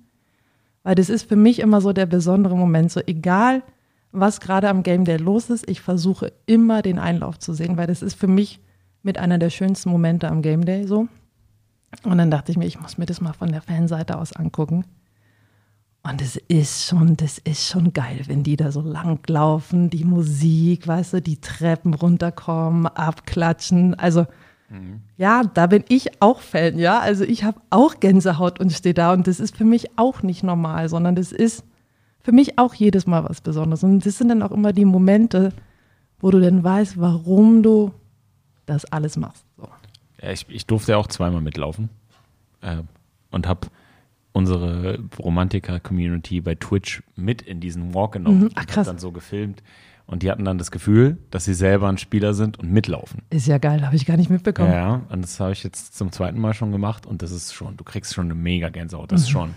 Weil 0.82 0.94
das 0.94 1.08
ist 1.08 1.26
für 1.26 1.36
mich 1.36 1.60
immer 1.60 1.80
so 1.80 1.94
der 1.94 2.04
besondere 2.04 2.54
Moment. 2.54 2.92
So 2.92 3.00
egal, 3.06 3.62
was 4.12 4.40
gerade 4.40 4.68
am 4.68 4.82
Game 4.82 5.06
Day 5.06 5.16
los 5.16 5.48
ist, 5.48 5.68
ich 5.68 5.80
versuche 5.80 6.32
immer 6.44 6.82
den 6.82 6.98
Einlauf 6.98 7.38
zu 7.38 7.54
sehen, 7.54 7.78
weil 7.78 7.86
das 7.86 8.02
ist 8.02 8.14
für 8.14 8.28
mich 8.28 8.60
mit 9.02 9.18
einer 9.18 9.38
der 9.38 9.50
schönsten 9.50 9.88
Momente 9.88 10.28
am 10.28 10.42
Game 10.42 10.66
Day 10.66 10.86
so. 10.86 11.08
Und 12.02 12.18
dann 12.18 12.30
dachte 12.30 12.52
ich 12.52 12.58
mir, 12.58 12.66
ich 12.66 12.80
muss 12.80 12.98
mir 12.98 13.06
das 13.06 13.20
mal 13.22 13.32
von 13.32 13.50
der 13.50 13.62
Fanseite 13.62 14.18
aus 14.18 14.34
angucken. 14.34 14.84
Und 16.06 16.20
es 16.20 16.36
ist 16.36 16.86
schon, 16.86 17.16
das 17.16 17.38
ist 17.38 17.66
schon 17.66 17.92
geil, 17.92 18.20
wenn 18.26 18.42
die 18.42 18.56
da 18.56 18.70
so 18.70 18.82
lang 18.82 19.20
laufen, 19.26 19.88
die 19.88 20.04
Musik, 20.04 20.86
weißt 20.86 21.14
du, 21.14 21.22
die 21.22 21.40
Treppen 21.40 21.94
runterkommen, 21.94 22.86
abklatschen. 22.86 23.94
Also 23.94 24.26
ja, 25.16 25.42
da 25.44 25.66
bin 25.66 25.84
ich 25.88 26.20
auch 26.20 26.40
Fan, 26.40 26.78
ja. 26.78 26.98
Also 26.98 27.24
ich 27.24 27.44
habe 27.44 27.60
auch 27.70 28.00
Gänsehaut 28.00 28.60
und 28.60 28.72
stehe 28.72 28.94
da 28.94 29.12
und 29.12 29.26
das 29.26 29.38
ist 29.40 29.56
für 29.56 29.64
mich 29.64 29.98
auch 29.98 30.22
nicht 30.22 30.42
normal, 30.42 30.88
sondern 30.88 31.14
das 31.14 31.32
ist 31.32 31.64
für 32.20 32.32
mich 32.32 32.58
auch 32.58 32.74
jedes 32.74 33.06
Mal 33.06 33.24
was 33.24 33.40
Besonderes. 33.40 33.84
Und 33.84 34.04
das 34.04 34.18
sind 34.18 34.28
dann 34.28 34.42
auch 34.42 34.50
immer 34.50 34.72
die 34.72 34.84
Momente, 34.84 35.52
wo 36.18 36.30
du 36.30 36.40
dann 36.40 36.64
weißt, 36.64 36.98
warum 36.98 37.62
du 37.62 37.92
das 38.66 38.84
alles 38.86 39.16
machst. 39.16 39.44
So. 39.56 39.68
Ja, 40.20 40.30
ich, 40.30 40.46
ich 40.48 40.66
durfte 40.66 40.92
ja 40.92 40.98
auch 40.98 41.06
zweimal 41.06 41.42
mitlaufen 41.42 41.90
äh, 42.62 42.78
und 43.30 43.46
habe 43.46 43.68
unsere 44.34 44.98
Romantiker-Community 45.18 46.40
bei 46.42 46.54
Twitch 46.56 47.02
mit 47.16 47.40
in 47.40 47.60
diesen 47.60 47.94
Walk 47.94 48.12
genommen 48.12 48.38
Mhm. 48.38 48.44
und 48.46 48.52
Ach, 48.56 48.66
krass. 48.66 48.86
dann 48.86 48.98
so 48.98 49.12
gefilmt. 49.12 49.62
Und 50.06 50.22
die 50.22 50.30
hatten 50.30 50.44
dann 50.44 50.58
das 50.58 50.70
Gefühl, 50.70 51.16
dass 51.30 51.46
sie 51.46 51.54
selber 51.54 51.88
ein 51.88 51.96
Spieler 51.96 52.34
sind 52.34 52.58
und 52.58 52.70
mitlaufen. 52.70 53.22
Ist 53.30 53.46
ja 53.46 53.56
geil, 53.56 53.86
habe 53.86 53.96
ich 53.96 54.04
gar 54.04 54.18
nicht 54.18 54.28
mitbekommen. 54.28 54.70
Ja, 54.70 55.00
und 55.08 55.22
das 55.22 55.40
habe 55.40 55.52
ich 55.52 55.62
jetzt 55.64 55.96
zum 55.96 56.12
zweiten 56.12 56.38
Mal 56.38 56.52
schon 56.52 56.72
gemacht 56.72 57.06
und 57.06 57.22
das 57.22 57.30
ist 57.30 57.54
schon, 57.54 57.78
du 57.78 57.84
kriegst 57.84 58.12
schon 58.12 58.26
eine 58.26 58.34
mega 58.34 58.68
Gänsehaut. 58.68 59.12
Das 59.12 59.22
ist 59.22 59.28
Mhm. 59.28 59.32
schon, 59.32 59.50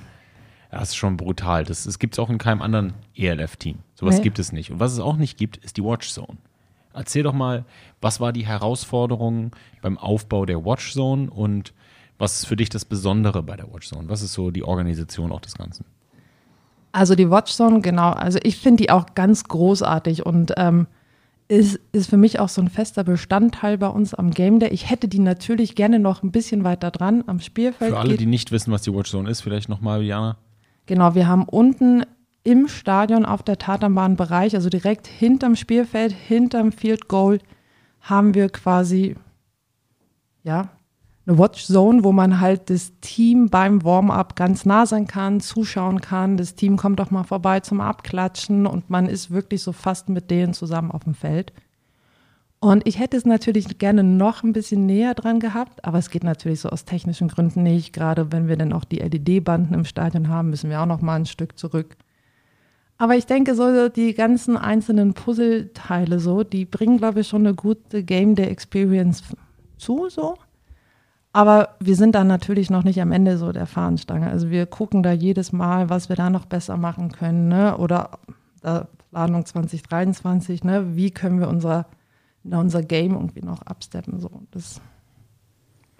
das 0.71 0.89
ist 0.89 0.95
schon 0.95 1.17
brutal. 1.17 1.65
Das, 1.65 1.83
das 1.83 1.99
gibt 1.99 2.13
es 2.15 2.19
auch 2.19 2.29
in 2.29 2.37
keinem 2.37 2.61
anderen 2.61 2.93
ELF-Team. 3.15 3.79
Sowas 3.95 4.17
Nee. 4.17 4.23
gibt 4.23 4.39
es 4.39 4.53
nicht. 4.53 4.71
Und 4.71 4.79
was 4.79 4.93
es 4.93 4.99
auch 4.99 5.17
nicht 5.17 5.37
gibt, 5.37 5.57
ist 5.57 5.75
die 5.75 5.83
Watch 5.83 6.09
Zone. 6.11 6.37
Erzähl 6.93 7.23
doch 7.23 7.33
mal, 7.33 7.65
was 7.99 8.21
war 8.21 8.31
die 8.31 8.45
Herausforderung 8.47 9.51
beim 9.81 9.97
Aufbau 9.97 10.45
der 10.45 10.63
Watch 10.63 10.93
Zone 10.93 11.29
und 11.29 11.73
was 12.17 12.39
ist 12.39 12.45
für 12.47 12.55
dich 12.55 12.69
das 12.69 12.85
Besondere 12.85 13.43
bei 13.43 13.55
der 13.55 13.71
Watch 13.73 13.87
Zone? 13.89 14.09
Was 14.09 14.21
ist 14.21 14.33
so 14.33 14.51
die 14.51 14.63
Organisation 14.63 15.31
auch 15.31 15.41
des 15.41 15.55
Ganzen? 15.55 15.85
Also 16.91 17.15
die 17.15 17.29
Watchzone, 17.29 17.81
genau. 17.81 18.09
Also 18.11 18.39
ich 18.43 18.57
finde 18.57 18.83
die 18.83 18.89
auch 18.89 19.13
ganz 19.13 19.43
großartig 19.43 20.25
und 20.25 20.53
ähm, 20.57 20.87
ist, 21.47 21.79
ist 21.91 22.09
für 22.09 22.17
mich 22.17 22.39
auch 22.39 22.49
so 22.49 22.61
ein 22.61 22.69
fester 22.69 23.03
Bestandteil 23.03 23.77
bei 23.77 23.87
uns 23.87 24.13
am 24.13 24.31
Game 24.31 24.59
Day. 24.59 24.69
Ich 24.69 24.89
hätte 24.89 25.07
die 25.07 25.19
natürlich 25.19 25.75
gerne 25.75 25.99
noch 25.99 26.23
ein 26.23 26.31
bisschen 26.31 26.63
weiter 26.63 26.89
dran 26.91 27.23
am 27.27 27.39
Spielfeld. 27.39 27.91
Für 27.91 27.99
alle, 27.99 28.11
geht- 28.11 28.21
die 28.21 28.25
nicht 28.25 28.51
wissen, 28.51 28.71
was 28.71 28.81
die 28.81 28.93
Watch 28.93 29.11
Zone 29.11 29.29
ist, 29.29 29.41
vielleicht 29.41 29.69
nochmal, 29.69 30.01
Jana. 30.01 30.37
Genau, 30.87 31.13
wir 31.15 31.27
haben 31.27 31.43
unten 31.43 32.03
im 32.43 32.67
Stadion 32.67 33.25
auf 33.25 33.43
der 33.43 33.57
Tatanbahn-Bereich, 33.59 34.55
also 34.55 34.69
direkt 34.69 35.05
hinterm 35.05 35.55
Spielfeld, 35.57 36.13
hinterm 36.13 36.71
Field 36.71 37.07
Goal, 37.09 37.39
haben 38.01 38.33
wir 38.33 38.49
quasi, 38.49 39.15
ja, 40.43 40.69
eine 41.27 41.37
Watch 41.37 41.65
Zone, 41.65 42.03
wo 42.03 42.13
man 42.13 42.39
halt 42.39 42.69
das 42.69 42.93
Team 43.01 43.49
beim 43.49 43.83
Warm-up 43.83 44.35
ganz 44.35 44.65
nah 44.65 44.85
sein 44.85 45.07
kann, 45.07 45.41
zuschauen 45.41 45.99
kann. 45.99 46.37
Das 46.37 46.55
Team 46.55 46.77
kommt 46.77 47.01
auch 47.01 47.11
mal 47.11 47.23
vorbei 47.23 47.59
zum 47.59 47.81
Abklatschen 47.81 48.65
und 48.65 48.89
man 48.89 49.07
ist 49.07 49.29
wirklich 49.29 49.61
so 49.61 49.73
fast 49.73 50.07
mit 50.07 50.31
denen 50.31 50.53
zusammen 50.53 50.91
auf 50.91 51.03
dem 51.03 51.15
Feld. 51.15 51.51
Und 52.59 52.87
ich 52.87 52.97
hätte 52.97 53.17
es 53.17 53.25
natürlich 53.25 53.77
gerne 53.77 54.03
noch 54.03 54.41
ein 54.41 54.53
bisschen 54.53 54.85
näher 54.85 55.13
dran 55.13 55.39
gehabt, 55.39 55.85
aber 55.85 55.99
es 55.99 56.09
geht 56.09 56.23
natürlich 56.23 56.61
so 56.61 56.69
aus 56.69 56.85
technischen 56.85 57.27
Gründen 57.27 57.61
nicht. 57.61 57.93
Gerade 57.93 58.31
wenn 58.31 58.47
wir 58.47 58.57
dann 58.57 58.73
auch 58.73 58.85
die 58.85 58.97
LED-Banden 58.97 59.75
im 59.75 59.85
Stadion 59.85 60.29
haben, 60.29 60.49
müssen 60.49 60.69
wir 60.69 60.81
auch 60.81 60.87
noch 60.87 61.01
mal 61.01 61.17
ein 61.17 61.25
Stück 61.27 61.59
zurück. 61.59 61.97
Aber 62.97 63.15
ich 63.15 63.27
denke, 63.27 63.53
so 63.53 63.89
die 63.89 64.15
ganzen 64.15 64.57
einzelnen 64.57 65.13
Puzzleteile 65.13 66.19
so, 66.19 66.43
die 66.43 66.65
bringen, 66.65 66.97
glaube 66.97 67.19
ich, 67.19 67.27
schon 67.27 67.45
eine 67.45 67.53
gute 67.53 68.01
Game 68.03 68.33
Day 68.33 68.47
Experience 68.47 69.21
zu, 69.77 70.09
so. 70.09 70.35
Aber 71.37 71.75
wir 71.79 71.95
sind 71.95 72.15
dann 72.15 72.25
natürlich 72.25 72.71
noch 72.71 72.83
nicht 72.83 72.99
am 72.99 73.11
Ende 73.11 73.37
so 73.37 73.51
der 73.51 73.67
Fahnenstange. 73.67 74.27
Also 74.27 74.49
wir 74.49 74.65
gucken 74.65 75.03
da 75.03 75.11
jedes 75.11 75.51
Mal, 75.51 75.87
was 75.87 76.09
wir 76.09 76.15
da 76.15 76.31
noch 76.31 76.47
besser 76.47 76.77
machen 76.77 77.11
können, 77.11 77.47
ne? 77.47 77.77
Oder 77.77 78.17
äh, 78.63 78.79
Planung 79.11 79.45
2023, 79.45 80.63
ne? 80.63 80.95
Wie 80.95 81.11
können 81.11 81.39
wir 81.39 81.47
unser, 81.47 81.85
unser 82.43 82.81
Game 82.81 83.13
irgendwie 83.13 83.45
noch 83.45 83.61
absteppen, 83.61 84.19
so. 84.19 84.31
Das 84.49 84.81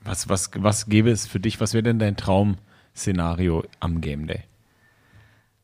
Was, 0.03 0.27
was, 0.27 0.49
was 0.57 0.87
gäbe 0.87 1.11
es 1.11 1.27
für 1.27 1.39
dich? 1.39 1.61
Was 1.61 1.75
wäre 1.75 1.83
denn 1.83 1.99
dein 1.99 2.17
Traum-Szenario 2.17 3.63
am 3.79 4.01
Game 4.01 4.25
Day? 4.25 4.39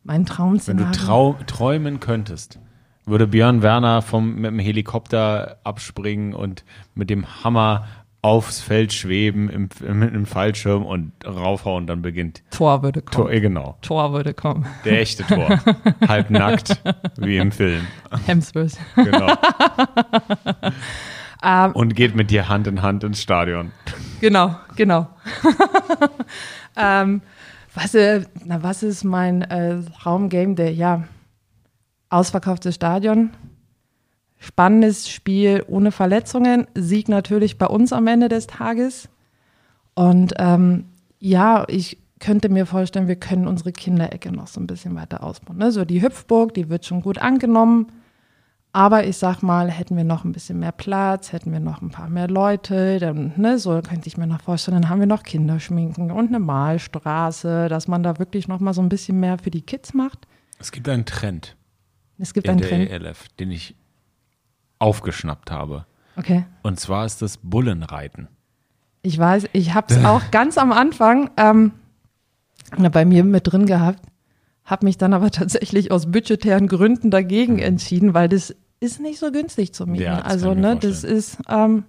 mein 0.03 0.19
Wenn 0.19 0.25
Traum-Szenario. 0.27 0.91
du 0.91 0.99
trau 0.99 1.33
träumen 1.47 1.99
könntest, 1.99 2.59
würde 3.05 3.25
Björn 3.25 3.63
Werner 3.63 4.03
vom, 4.03 4.35
mit 4.35 4.51
dem 4.51 4.59
Helikopter 4.59 5.57
abspringen 5.63 6.35
und 6.35 6.63
mit 6.93 7.09
dem 7.09 7.43
Hammer 7.43 7.87
aufs 8.23 8.61
Feld 8.61 8.93
schweben 8.93 9.49
im, 9.49 9.69
mit 9.81 10.09
einem 10.09 10.25
Fallschirm 10.25 10.83
und 10.85 11.11
raufhauen, 11.25 11.85
dann 11.85 12.01
beginnt 12.01 12.41
Tor 12.49 12.81
würde 12.81 13.01
kommen. 13.01 13.27
Tor, 13.27 13.39
genau, 13.39 13.77
Tor 13.81 14.13
würde 14.13 14.33
kommen. 14.33 14.65
der 14.85 15.01
echte 15.01 15.23
Tor. 15.23 15.59
Halb 16.07 16.29
nackt, 16.29 16.81
wie 17.17 17.37
im 17.37 17.51
Film. 17.51 17.85
Hemsworth. 18.25 18.77
Genau. 18.95 19.27
Ähm, 21.45 21.73
Und 21.73 21.93
geht 21.93 22.15
mit 22.15 22.31
dir 22.31 22.47
Hand 22.47 22.67
in 22.67 22.81
Hand 22.81 23.03
ins 23.03 23.21
Stadion. 23.21 23.73
Genau, 24.21 24.55
genau. 24.77 25.09
ähm, 26.77 27.21
was, 27.73 27.93
äh, 27.95 28.21
na, 28.45 28.63
was 28.63 28.81
ist 28.81 29.03
mein 29.03 29.41
äh, 29.41 29.81
Raumgame 30.05 30.55
Day? 30.55 30.71
Ja, 30.71 31.03
ausverkauftes 32.09 32.75
Stadion, 32.75 33.31
spannendes 34.43 35.09
Spiel 35.09 35.63
ohne 35.67 35.91
Verletzungen, 35.91 36.67
Sieg 36.75 37.07
natürlich 37.07 37.57
bei 37.57 37.65
uns 37.65 37.93
am 37.93 38.07
Ende 38.07 38.27
des 38.27 38.47
Tages. 38.47 39.07
Und 39.95 40.33
ähm, 40.37 40.85
ja, 41.19 41.63
ich 41.69 41.97
könnte 42.19 42.49
mir 42.49 42.65
vorstellen, 42.65 43.07
wir 43.07 43.15
können 43.15 43.47
unsere 43.47 43.71
Kinderecke 43.71 44.31
noch 44.31 44.47
so 44.47 44.59
ein 44.59 44.67
bisschen 44.67 44.95
weiter 44.95 45.23
ausbauen. 45.23 45.57
Ne? 45.57 45.71
So 45.71 45.85
die 45.85 46.01
Hüpfburg, 46.01 46.53
die 46.53 46.69
wird 46.69 46.85
schon 46.85 47.01
gut 47.01 47.19
angenommen. 47.19 47.87
Aber 48.73 49.05
ich 49.05 49.17
sag 49.17 49.43
mal, 49.43 49.69
hätten 49.69 49.95
wir 49.95 50.03
noch 50.03 50.25
ein 50.25 50.31
bisschen 50.31 50.59
mehr 50.59 50.71
Platz, 50.71 51.31
hätten 51.31 51.51
wir 51.51 51.59
noch 51.59 51.81
ein 51.81 51.91
paar 51.91 52.09
mehr 52.09 52.27
Leute, 52.27 52.97
dann, 52.97 53.31
ne, 53.37 53.59
so 53.59 53.79
könnte 53.81 54.07
ich 54.07 54.17
mir 54.17 54.25
noch 54.25 54.41
vorstellen, 54.41 54.81
dann 54.81 54.89
haben 54.89 54.99
wir 54.99 55.05
noch 55.05 55.21
Kinderschminken 55.21 56.11
und 56.11 56.29
eine 56.29 56.39
Malstraße, 56.39 57.69
dass 57.69 57.87
man 57.87 58.01
da 58.01 58.17
wirklich 58.17 58.47
noch 58.47 58.59
mal 58.59 58.73
so 58.73 58.81
ein 58.81 58.89
bisschen 58.89 59.19
mehr 59.19 59.37
für 59.37 59.51
die 59.51 59.61
Kids 59.61 59.93
macht. 59.93 60.27
Es 60.57 60.71
gibt 60.71 60.89
einen 60.89 61.05
Trend 61.05 61.55
Es 62.17 62.33
gibt 62.33 62.47
in 62.47 62.53
einen 62.53 62.61
der 62.61 62.69
Trend. 62.69 62.89
ELF, 62.89 63.27
den 63.39 63.51
ich 63.51 63.75
aufgeschnappt 64.83 65.49
habe. 65.49 65.85
Okay. 66.17 66.45
Und 66.61 66.79
zwar 66.79 67.05
ist 67.05 67.21
das 67.21 67.37
Bullenreiten. 67.37 68.27
Ich 69.01 69.17
weiß, 69.17 69.45
ich 69.53 69.73
habe 69.73 69.93
es 69.93 70.05
auch 70.05 70.29
ganz 70.31 70.57
am 70.57 70.71
Anfang 70.71 71.31
ähm, 71.37 71.71
bei 72.77 73.05
mir 73.05 73.23
mit 73.23 73.51
drin 73.51 73.65
gehabt, 73.65 73.99
habe 74.65 74.85
mich 74.85 74.97
dann 74.97 75.13
aber 75.13 75.31
tatsächlich 75.31 75.91
aus 75.91 76.11
budgetären 76.11 76.67
Gründen 76.67 77.11
dagegen 77.11 77.59
entschieden, 77.59 78.13
weil 78.13 78.29
das 78.29 78.55
ist 78.79 78.99
nicht 78.99 79.19
so 79.19 79.31
günstig 79.31 79.73
zu 79.73 79.87
mieten. 79.87 80.03
Ja, 80.03 80.17
das 80.17 80.25
also, 80.25 80.53
ne, 80.53 80.75
das 80.75 81.01
vorstellen. 81.01 81.17
ist, 81.17 81.37
ähm, 81.49 81.83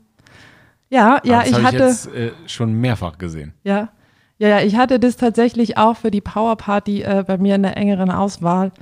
ja, 0.89 1.21
ja, 1.25 1.41
das 1.41 1.51
ich 1.51 1.63
hatte. 1.63 1.77
ich 1.77 1.83
jetzt 1.83 2.07
äh, 2.15 2.33
schon 2.47 2.73
mehrfach 2.75 3.19
gesehen. 3.19 3.53
Ja, 3.65 3.91
ja, 4.39 4.49
ja, 4.49 4.61
ich 4.61 4.77
hatte 4.77 4.99
das 4.99 5.17
tatsächlich 5.17 5.79
auch 5.79 5.97
für 5.97 6.11
die 6.11 6.21
Powerparty 6.21 7.03
äh, 7.03 7.25
bei 7.27 7.39
mir 7.39 7.55
in 7.57 7.63
der 7.63 7.77
engeren 7.77 8.11
Auswahl. 8.11 8.73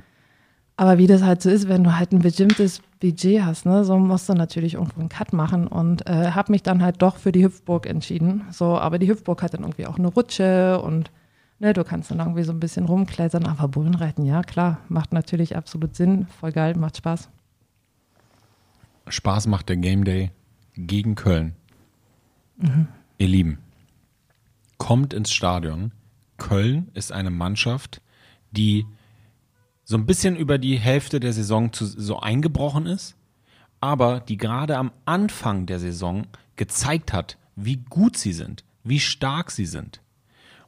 Aber 0.75 0.97
wie 0.97 1.07
das 1.07 1.21
halt 1.21 1.41
so 1.41 1.49
ist, 1.49 1.67
wenn 1.67 1.83
du 1.83 1.95
halt 1.97 2.11
ein 2.13 2.19
bestimmtes 2.19 2.81
Budget 2.99 3.43
hast, 3.43 3.65
ne, 3.65 3.85
so 3.85 3.97
musst 3.99 4.27
du 4.27 4.33
natürlich 4.33 4.73
irgendwo 4.73 4.99
einen 4.99 5.09
Cut 5.09 5.31
machen 5.31 5.67
und 5.67 6.07
äh, 6.07 6.31
habe 6.31 6.51
mich 6.51 6.63
dann 6.63 6.81
halt 6.81 7.01
doch 7.01 7.17
für 7.17 7.31
die 7.31 7.43
Hüpfburg 7.43 7.85
entschieden. 7.85 8.43
So, 8.49 8.77
aber 8.77 8.97
die 8.97 9.07
Hüpfburg 9.07 9.43
hat 9.43 9.53
dann 9.53 9.61
irgendwie 9.61 9.85
auch 9.85 9.99
eine 9.99 10.07
Rutsche 10.07 10.81
und 10.81 11.11
ne, 11.59 11.73
du 11.73 11.83
kannst 11.83 12.09
dann 12.09 12.19
irgendwie 12.19 12.43
so 12.43 12.51
ein 12.51 12.59
bisschen 12.59 12.85
rumklettern. 12.85 13.45
Aber 13.45 13.67
Bullenreiten, 13.67 14.25
ja 14.25 14.41
klar, 14.41 14.79
macht 14.89 15.13
natürlich 15.13 15.55
absolut 15.55 15.95
Sinn, 15.95 16.27
voll 16.39 16.51
geil, 16.51 16.75
macht 16.75 16.97
Spaß. 16.97 17.29
Spaß 19.07 19.47
macht 19.47 19.69
der 19.69 19.77
Game 19.77 20.03
Day 20.05 20.31
gegen 20.75 21.15
Köln. 21.15 21.53
Ihr 23.17 23.27
Lieben, 23.27 23.59
kommt 24.77 25.13
ins 25.13 25.31
Stadion. 25.31 25.91
Köln 26.37 26.89
ist 26.93 27.11
eine 27.11 27.29
Mannschaft, 27.29 28.01
die 28.51 28.85
so 29.83 29.97
ein 29.97 30.05
bisschen 30.05 30.35
über 30.35 30.57
die 30.57 30.77
Hälfte 30.77 31.19
der 31.19 31.33
Saison 31.33 31.73
zu, 31.73 31.85
so 31.85 32.19
eingebrochen 32.19 32.85
ist, 32.85 33.15
aber 33.81 34.21
die 34.21 34.37
gerade 34.37 34.77
am 34.77 34.91
Anfang 35.05 35.65
der 35.65 35.79
Saison 35.79 36.27
gezeigt 36.55 37.11
hat, 37.11 37.37
wie 37.55 37.77
gut 37.77 38.17
sie 38.17 38.33
sind, 38.33 38.63
wie 38.83 38.99
stark 38.99 39.51
sie 39.51 39.65
sind. 39.65 40.01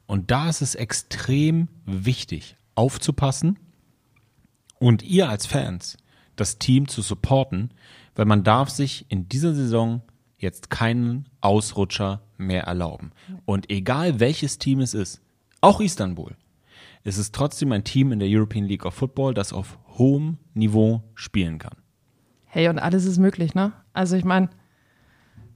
Und 0.05 0.31
da 0.31 0.49
ist 0.49 0.61
es 0.61 0.75
extrem 0.75 1.67
wichtig, 1.85 2.57
aufzupassen 2.75 3.57
und 4.79 5.01
ihr 5.03 5.29
als 5.29 5.45
Fans 5.45 5.97
das 6.35 6.59
Team 6.59 6.87
zu 6.87 7.01
supporten, 7.01 7.71
weil 8.15 8.25
man 8.25 8.43
darf 8.43 8.69
sich 8.69 9.05
in 9.09 9.29
dieser 9.29 9.53
Saison 9.55 10.01
jetzt 10.37 10.69
keinen 10.69 11.27
Ausrutscher 11.41 12.21
mehr 12.37 12.63
erlauben. 12.63 13.11
Und 13.45 13.71
egal 13.71 14.19
welches 14.19 14.59
Team 14.59 14.81
es 14.81 14.93
ist, 14.93 15.21
auch 15.61 15.79
Istanbul, 15.79 16.35
es 17.05 17.19
ist 17.19 17.35
trotzdem 17.35 17.71
ein 17.71 17.83
Team 17.83 18.11
in 18.11 18.19
der 18.19 18.27
European 18.29 18.65
League 18.65 18.85
of 18.85 18.95
Football, 18.95 19.35
das 19.35 19.53
auf 19.53 19.77
hohem 19.97 20.37
Niveau 20.55 21.03
spielen 21.13 21.59
kann. 21.59 21.77
Hey, 22.45 22.67
und 22.67 22.79
alles 22.79 23.05
ist 23.05 23.19
möglich, 23.19 23.53
ne? 23.53 23.73
Also 23.93 24.15
ich 24.15 24.25
meine, 24.25 24.49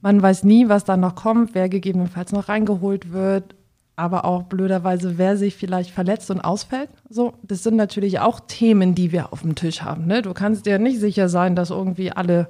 man 0.00 0.22
weiß 0.22 0.44
nie, 0.44 0.68
was 0.68 0.84
da 0.84 0.96
noch 0.96 1.16
kommt, 1.16 1.54
wer 1.54 1.68
gegebenenfalls 1.68 2.30
noch 2.30 2.48
reingeholt 2.48 3.12
wird, 3.12 3.56
aber 3.96 4.24
auch 4.24 4.44
blöderweise, 4.44 5.18
wer 5.18 5.36
sich 5.36 5.56
vielleicht 5.56 5.90
verletzt 5.90 6.30
und 6.30 6.40
ausfällt. 6.40 6.88
So, 7.08 7.34
das 7.42 7.64
sind 7.64 7.74
natürlich 7.76 8.20
auch 8.20 8.40
Themen, 8.40 8.94
die 8.94 9.10
wir 9.10 9.32
auf 9.32 9.42
dem 9.42 9.56
Tisch 9.56 9.82
haben. 9.82 10.06
Ne? 10.06 10.22
Du 10.22 10.32
kannst 10.32 10.66
dir 10.66 10.78
nicht 10.78 11.00
sicher 11.00 11.28
sein, 11.28 11.56
dass 11.56 11.70
irgendwie 11.70 12.12
alle 12.12 12.48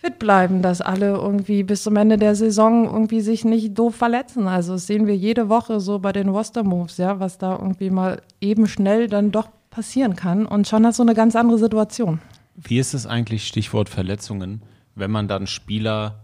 fit 0.00 0.18
bleiben, 0.18 0.62
dass 0.62 0.80
alle 0.80 1.08
irgendwie 1.08 1.62
bis 1.62 1.82
zum 1.82 1.96
Ende 1.96 2.16
der 2.16 2.34
Saison 2.34 2.86
irgendwie 2.86 3.20
sich 3.20 3.44
nicht 3.44 3.78
doof 3.78 3.96
verletzen. 3.96 4.48
Also 4.48 4.72
das 4.72 4.86
sehen 4.86 5.06
wir 5.06 5.14
jede 5.14 5.50
Woche 5.50 5.78
so 5.78 5.98
bei 5.98 6.12
den 6.12 6.30
Roster-Moves, 6.30 6.96
ja, 6.96 7.20
was 7.20 7.36
da 7.36 7.58
irgendwie 7.58 7.90
mal 7.90 8.22
eben 8.40 8.66
schnell 8.66 9.08
dann 9.08 9.30
doch 9.30 9.48
passieren 9.68 10.16
kann. 10.16 10.46
Und 10.46 10.66
schon 10.66 10.86
hast 10.86 10.98
du 10.98 11.02
eine 11.02 11.14
ganz 11.14 11.36
andere 11.36 11.58
Situation. 11.58 12.20
Wie 12.56 12.78
ist 12.78 12.94
es 12.94 13.06
eigentlich, 13.06 13.46
Stichwort 13.46 13.90
Verletzungen, 13.90 14.62
wenn 14.94 15.10
man 15.10 15.28
dann 15.28 15.46
Spieler 15.46 16.20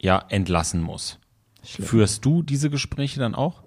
ja 0.00 0.24
entlassen 0.30 0.80
muss? 0.80 1.18
Führst 1.62 2.24
du 2.24 2.42
diese 2.42 2.70
Gespräche 2.70 3.20
dann 3.20 3.34
auch? 3.34 3.62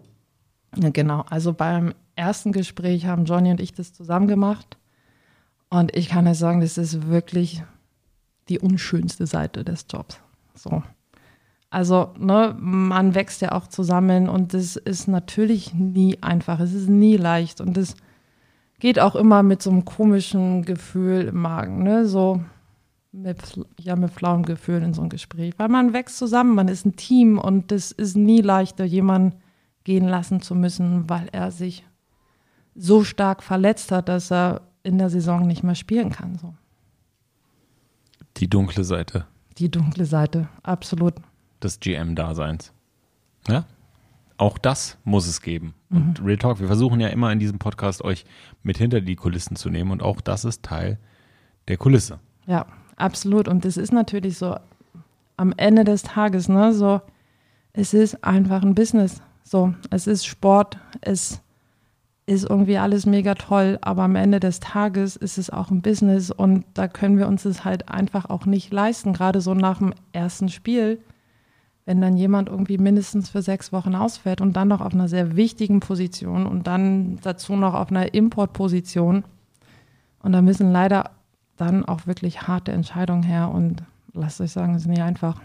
Ja, 0.75 0.89
genau. 0.89 1.25
Also 1.29 1.53
beim 1.53 1.93
ersten 2.15 2.53
Gespräch 2.53 3.05
haben 3.05 3.25
Johnny 3.25 3.51
und 3.51 3.61
ich 3.61 3.73
das 3.73 3.93
zusammen 3.93 4.27
gemacht. 4.27 4.77
Und 5.69 5.95
ich 5.95 6.09
kann 6.09 6.27
euch 6.27 6.39
sagen, 6.39 6.61
das 6.61 6.79
ist 6.79 7.07
wirklich 7.07 7.63
die 8.49 8.60
unschönste 8.60 9.25
Seite 9.25 9.63
des 9.63 9.86
Jobs. 9.89 10.19
So. 10.56 10.84
Also, 11.69 12.13
ne, 12.19 12.56
man 12.60 13.15
wächst 13.15 13.41
ja 13.41 13.53
auch 13.53 13.67
zusammen 13.67 14.29
und 14.29 14.53
das 14.53 14.75
ist 14.75 15.08
natürlich 15.08 15.73
nie 15.73 16.21
einfach. 16.21 16.60
Es 16.60 16.73
ist 16.73 16.88
nie 16.88 17.17
leicht 17.17 17.62
und 17.62 17.77
es 17.77 17.95
geht 18.79 18.99
auch 18.99 19.15
immer 19.15 19.41
mit 19.41 19.62
so 19.63 19.71
einem 19.71 19.86
komischen 19.86 20.65
Gefühl 20.65 21.27
im 21.29 21.41
Magen, 21.41 21.84
ne, 21.84 22.06
so 22.06 22.43
mit, 23.12 23.38
ja, 23.79 23.95
mit 23.95 24.12
flauem 24.12 24.43
Gefühl 24.43 24.82
in 24.82 24.93
so 24.93 25.01
ein 25.01 25.10
Gespräch, 25.10 25.53
weil 25.58 25.69
man 25.69 25.93
wächst 25.93 26.17
zusammen, 26.17 26.56
man 26.56 26.67
ist 26.67 26.86
ein 26.86 26.95
Team 26.95 27.38
und 27.38 27.71
es 27.71 27.91
ist 27.91 28.17
nie 28.17 28.41
leichter, 28.41 28.84
jemanden 28.86 29.38
gehen 29.84 30.08
lassen 30.08 30.41
zu 30.41 30.56
müssen, 30.56 31.10
weil 31.10 31.27
er 31.32 31.51
sich 31.51 31.86
so 32.75 33.03
stark 33.03 33.43
verletzt 33.43 33.91
hat, 33.91 34.10
dass 34.10 34.32
er 34.32 34.62
in 34.84 34.97
der 34.97 35.10
Saison 35.10 35.47
nicht 35.47 35.63
mehr 35.63 35.75
spielen 35.75 36.10
kann. 36.12 36.38
So. 36.38 36.53
Die 38.37 38.49
dunkle 38.49 38.83
Seite 38.83 39.25
Die 39.57 39.69
dunkle 39.69 40.05
Seite, 40.05 40.47
absolut. 40.63 41.13
des 41.61 41.79
GM-Daseins. 41.79 42.73
Ja? 43.47 43.65
Auch 44.37 44.57
das 44.57 44.97
muss 45.03 45.27
es 45.27 45.41
geben. 45.41 45.75
Und 45.89 46.19
Real 46.25 46.37
Talk, 46.37 46.59
wir 46.59 46.67
versuchen 46.67 46.99
ja 46.99 47.09
immer 47.09 47.31
in 47.31 47.37
diesem 47.39 47.59
Podcast 47.59 48.03
euch 48.03 48.25
mit 48.63 48.77
hinter 48.77 48.99
die 48.99 49.15
Kulissen 49.15 49.55
zu 49.55 49.69
nehmen 49.69 49.91
und 49.91 50.01
auch 50.01 50.21
das 50.21 50.43
ist 50.43 50.63
Teil 50.63 50.97
der 51.67 51.77
Kulisse. 51.77 52.19
Ja, 52.47 52.65
absolut. 52.95 53.47
Und 53.47 53.63
das 53.63 53.77
ist 53.77 53.93
natürlich 53.93 54.37
so 54.39 54.57
am 55.37 55.53
Ende 55.55 55.83
des 55.83 56.01
Tages, 56.01 56.49
ne, 56.49 56.73
so, 56.73 57.01
es 57.73 57.93
ist 57.93 58.23
einfach 58.23 58.63
ein 58.63 58.73
Business. 58.73 59.21
So, 59.43 59.75
es 59.91 60.07
ist 60.07 60.25
Sport, 60.25 60.79
es 61.01 61.42
ist 62.25 62.49
irgendwie 62.49 62.77
alles 62.77 63.05
mega 63.05 63.36
toll, 63.36 63.77
aber 63.81 64.03
am 64.03 64.15
Ende 64.15 64.39
des 64.39 64.59
Tages 64.59 65.15
ist 65.15 65.38
es 65.38 65.49
auch 65.49 65.71
ein 65.71 65.81
Business 65.81 66.31
und 66.31 66.65
da 66.73 66.88
können 66.88 67.17
wir 67.17 67.27
uns 67.27 67.43
es 67.43 67.65
halt 67.65 67.89
einfach 67.89 68.29
auch 68.29 68.45
nicht 68.45 68.71
leisten, 68.71 69.13
gerade 69.13 69.41
so 69.41 69.53
nach 69.53 69.79
dem 69.79 69.93
ersten 70.13 70.47
Spiel, 70.47 71.01
wenn 71.86 71.99
dann 71.99 72.15
jemand 72.15 72.47
irgendwie 72.47 72.77
mindestens 72.77 73.29
für 73.29 73.41
sechs 73.41 73.73
Wochen 73.73 73.93
ausfällt 73.93 74.39
und 74.39 74.53
dann 74.53 74.69
noch 74.69 74.79
auf 74.79 74.93
einer 74.93 75.09
sehr 75.09 75.36
wichtigen 75.36 75.81
Position 75.81 76.47
und 76.47 76.65
dann 76.65 77.19
dazu 77.21 77.57
noch 77.57 77.73
auf 77.73 77.91
einer 77.91 78.13
Importposition. 78.13 79.25
Und 80.19 80.31
da 80.31 80.41
müssen 80.41 80.71
leider 80.71 81.12
dann 81.57 81.83
auch 81.83 82.07
wirklich 82.07 82.43
harte 82.43 82.71
Entscheidungen 82.71 83.23
her 83.23 83.49
und 83.49 83.83
lasst 84.13 84.39
euch 84.39 84.51
sagen, 84.51 84.75
es 84.75 84.83
ist 84.83 84.88
nicht 84.88 85.01
einfach. 85.01 85.41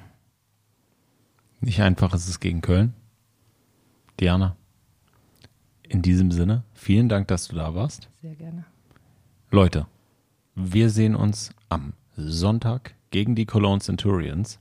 Nicht 1.60 1.80
einfach 1.80 2.14
ist 2.14 2.28
es 2.28 2.38
gegen 2.38 2.60
Köln. 2.60 2.94
Diana, 4.20 4.56
in 5.88 6.02
diesem 6.02 6.30
Sinne, 6.30 6.64
vielen 6.74 7.08
Dank, 7.08 7.28
dass 7.28 7.48
du 7.48 7.56
da 7.56 7.74
warst. 7.74 8.08
Sehr 8.20 8.34
gerne. 8.34 8.64
Leute, 9.50 9.86
wir 10.54 10.90
sehen 10.90 11.14
uns 11.14 11.50
am 11.68 11.94
Sonntag 12.16 12.94
gegen 13.10 13.34
die 13.34 13.46
Cologne 13.46 13.80
Centurions. 13.80 14.58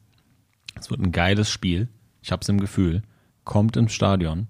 Es 0.79 0.89
wird 0.89 1.01
ein 1.01 1.11
geiles 1.11 1.49
Spiel. 1.49 1.89
Ich 2.21 2.31
hab's 2.31 2.49
im 2.49 2.59
Gefühl. 2.59 3.01
Kommt 3.43 3.77
ins 3.77 3.93
Stadion. 3.93 4.47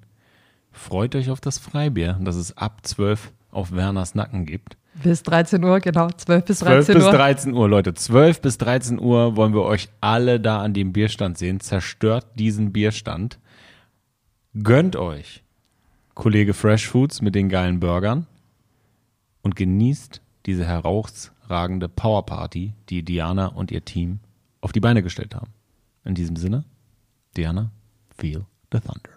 Freut 0.72 1.16
euch 1.16 1.30
auf 1.30 1.42
das 1.42 1.58
Freibier, 1.58 2.20
das 2.22 2.36
es 2.36 2.56
ab 2.58 2.86
12 2.86 3.32
auf 3.50 3.72
Werners 3.72 4.14
Nacken 4.14 4.46
gibt. 4.46 4.78
Bis 5.02 5.24
13 5.24 5.64
Uhr, 5.64 5.80
genau. 5.80 6.10
12 6.10 6.46
bis 6.46 6.60
12 6.60 6.86
13 6.86 6.96
bis 6.96 7.04
Uhr. 7.06 7.12
13 7.12 7.54
Uhr, 7.54 7.70
Leute. 7.70 7.94
12 7.94 8.42
bis 8.42 8.58
13 8.58 9.00
Uhr 9.00 9.36
wollen 9.36 9.54
wir 9.54 9.64
euch 9.64 9.90
alle 10.02 10.40
da 10.40 10.62
an 10.62 10.74
dem 10.74 10.92
Bierstand 10.92 11.38
sehen. 11.38 11.60
Zerstört 11.60 12.26
diesen 12.36 12.74
Bierstand. 12.74 13.40
Gönnt 14.64 14.96
euch 14.96 15.44
Kollege 16.18 16.56
Fresh 16.56 16.88
Foods 16.88 17.22
mit 17.22 17.36
den 17.36 17.48
geilen 17.48 17.80
Burgern 17.80 18.26
und 19.44 19.56
genießt 19.56 20.20
diese 20.48 20.66
herausragende 20.66 21.90
Powerparty, 21.90 22.74
die 22.90 23.04
Diana 23.04 23.46
und 23.46 23.70
ihr 23.70 23.86
Team 23.86 24.20
auf 24.60 24.72
die 24.72 24.80
Beine 24.80 25.04
gestellt 25.04 25.36
haben. 25.36 25.54
In 26.06 26.16
diesem 26.16 26.36
Sinne, 26.36 26.66
Diana, 27.38 27.70
feel 28.18 28.48
the 28.74 28.80
thunder. 28.80 29.17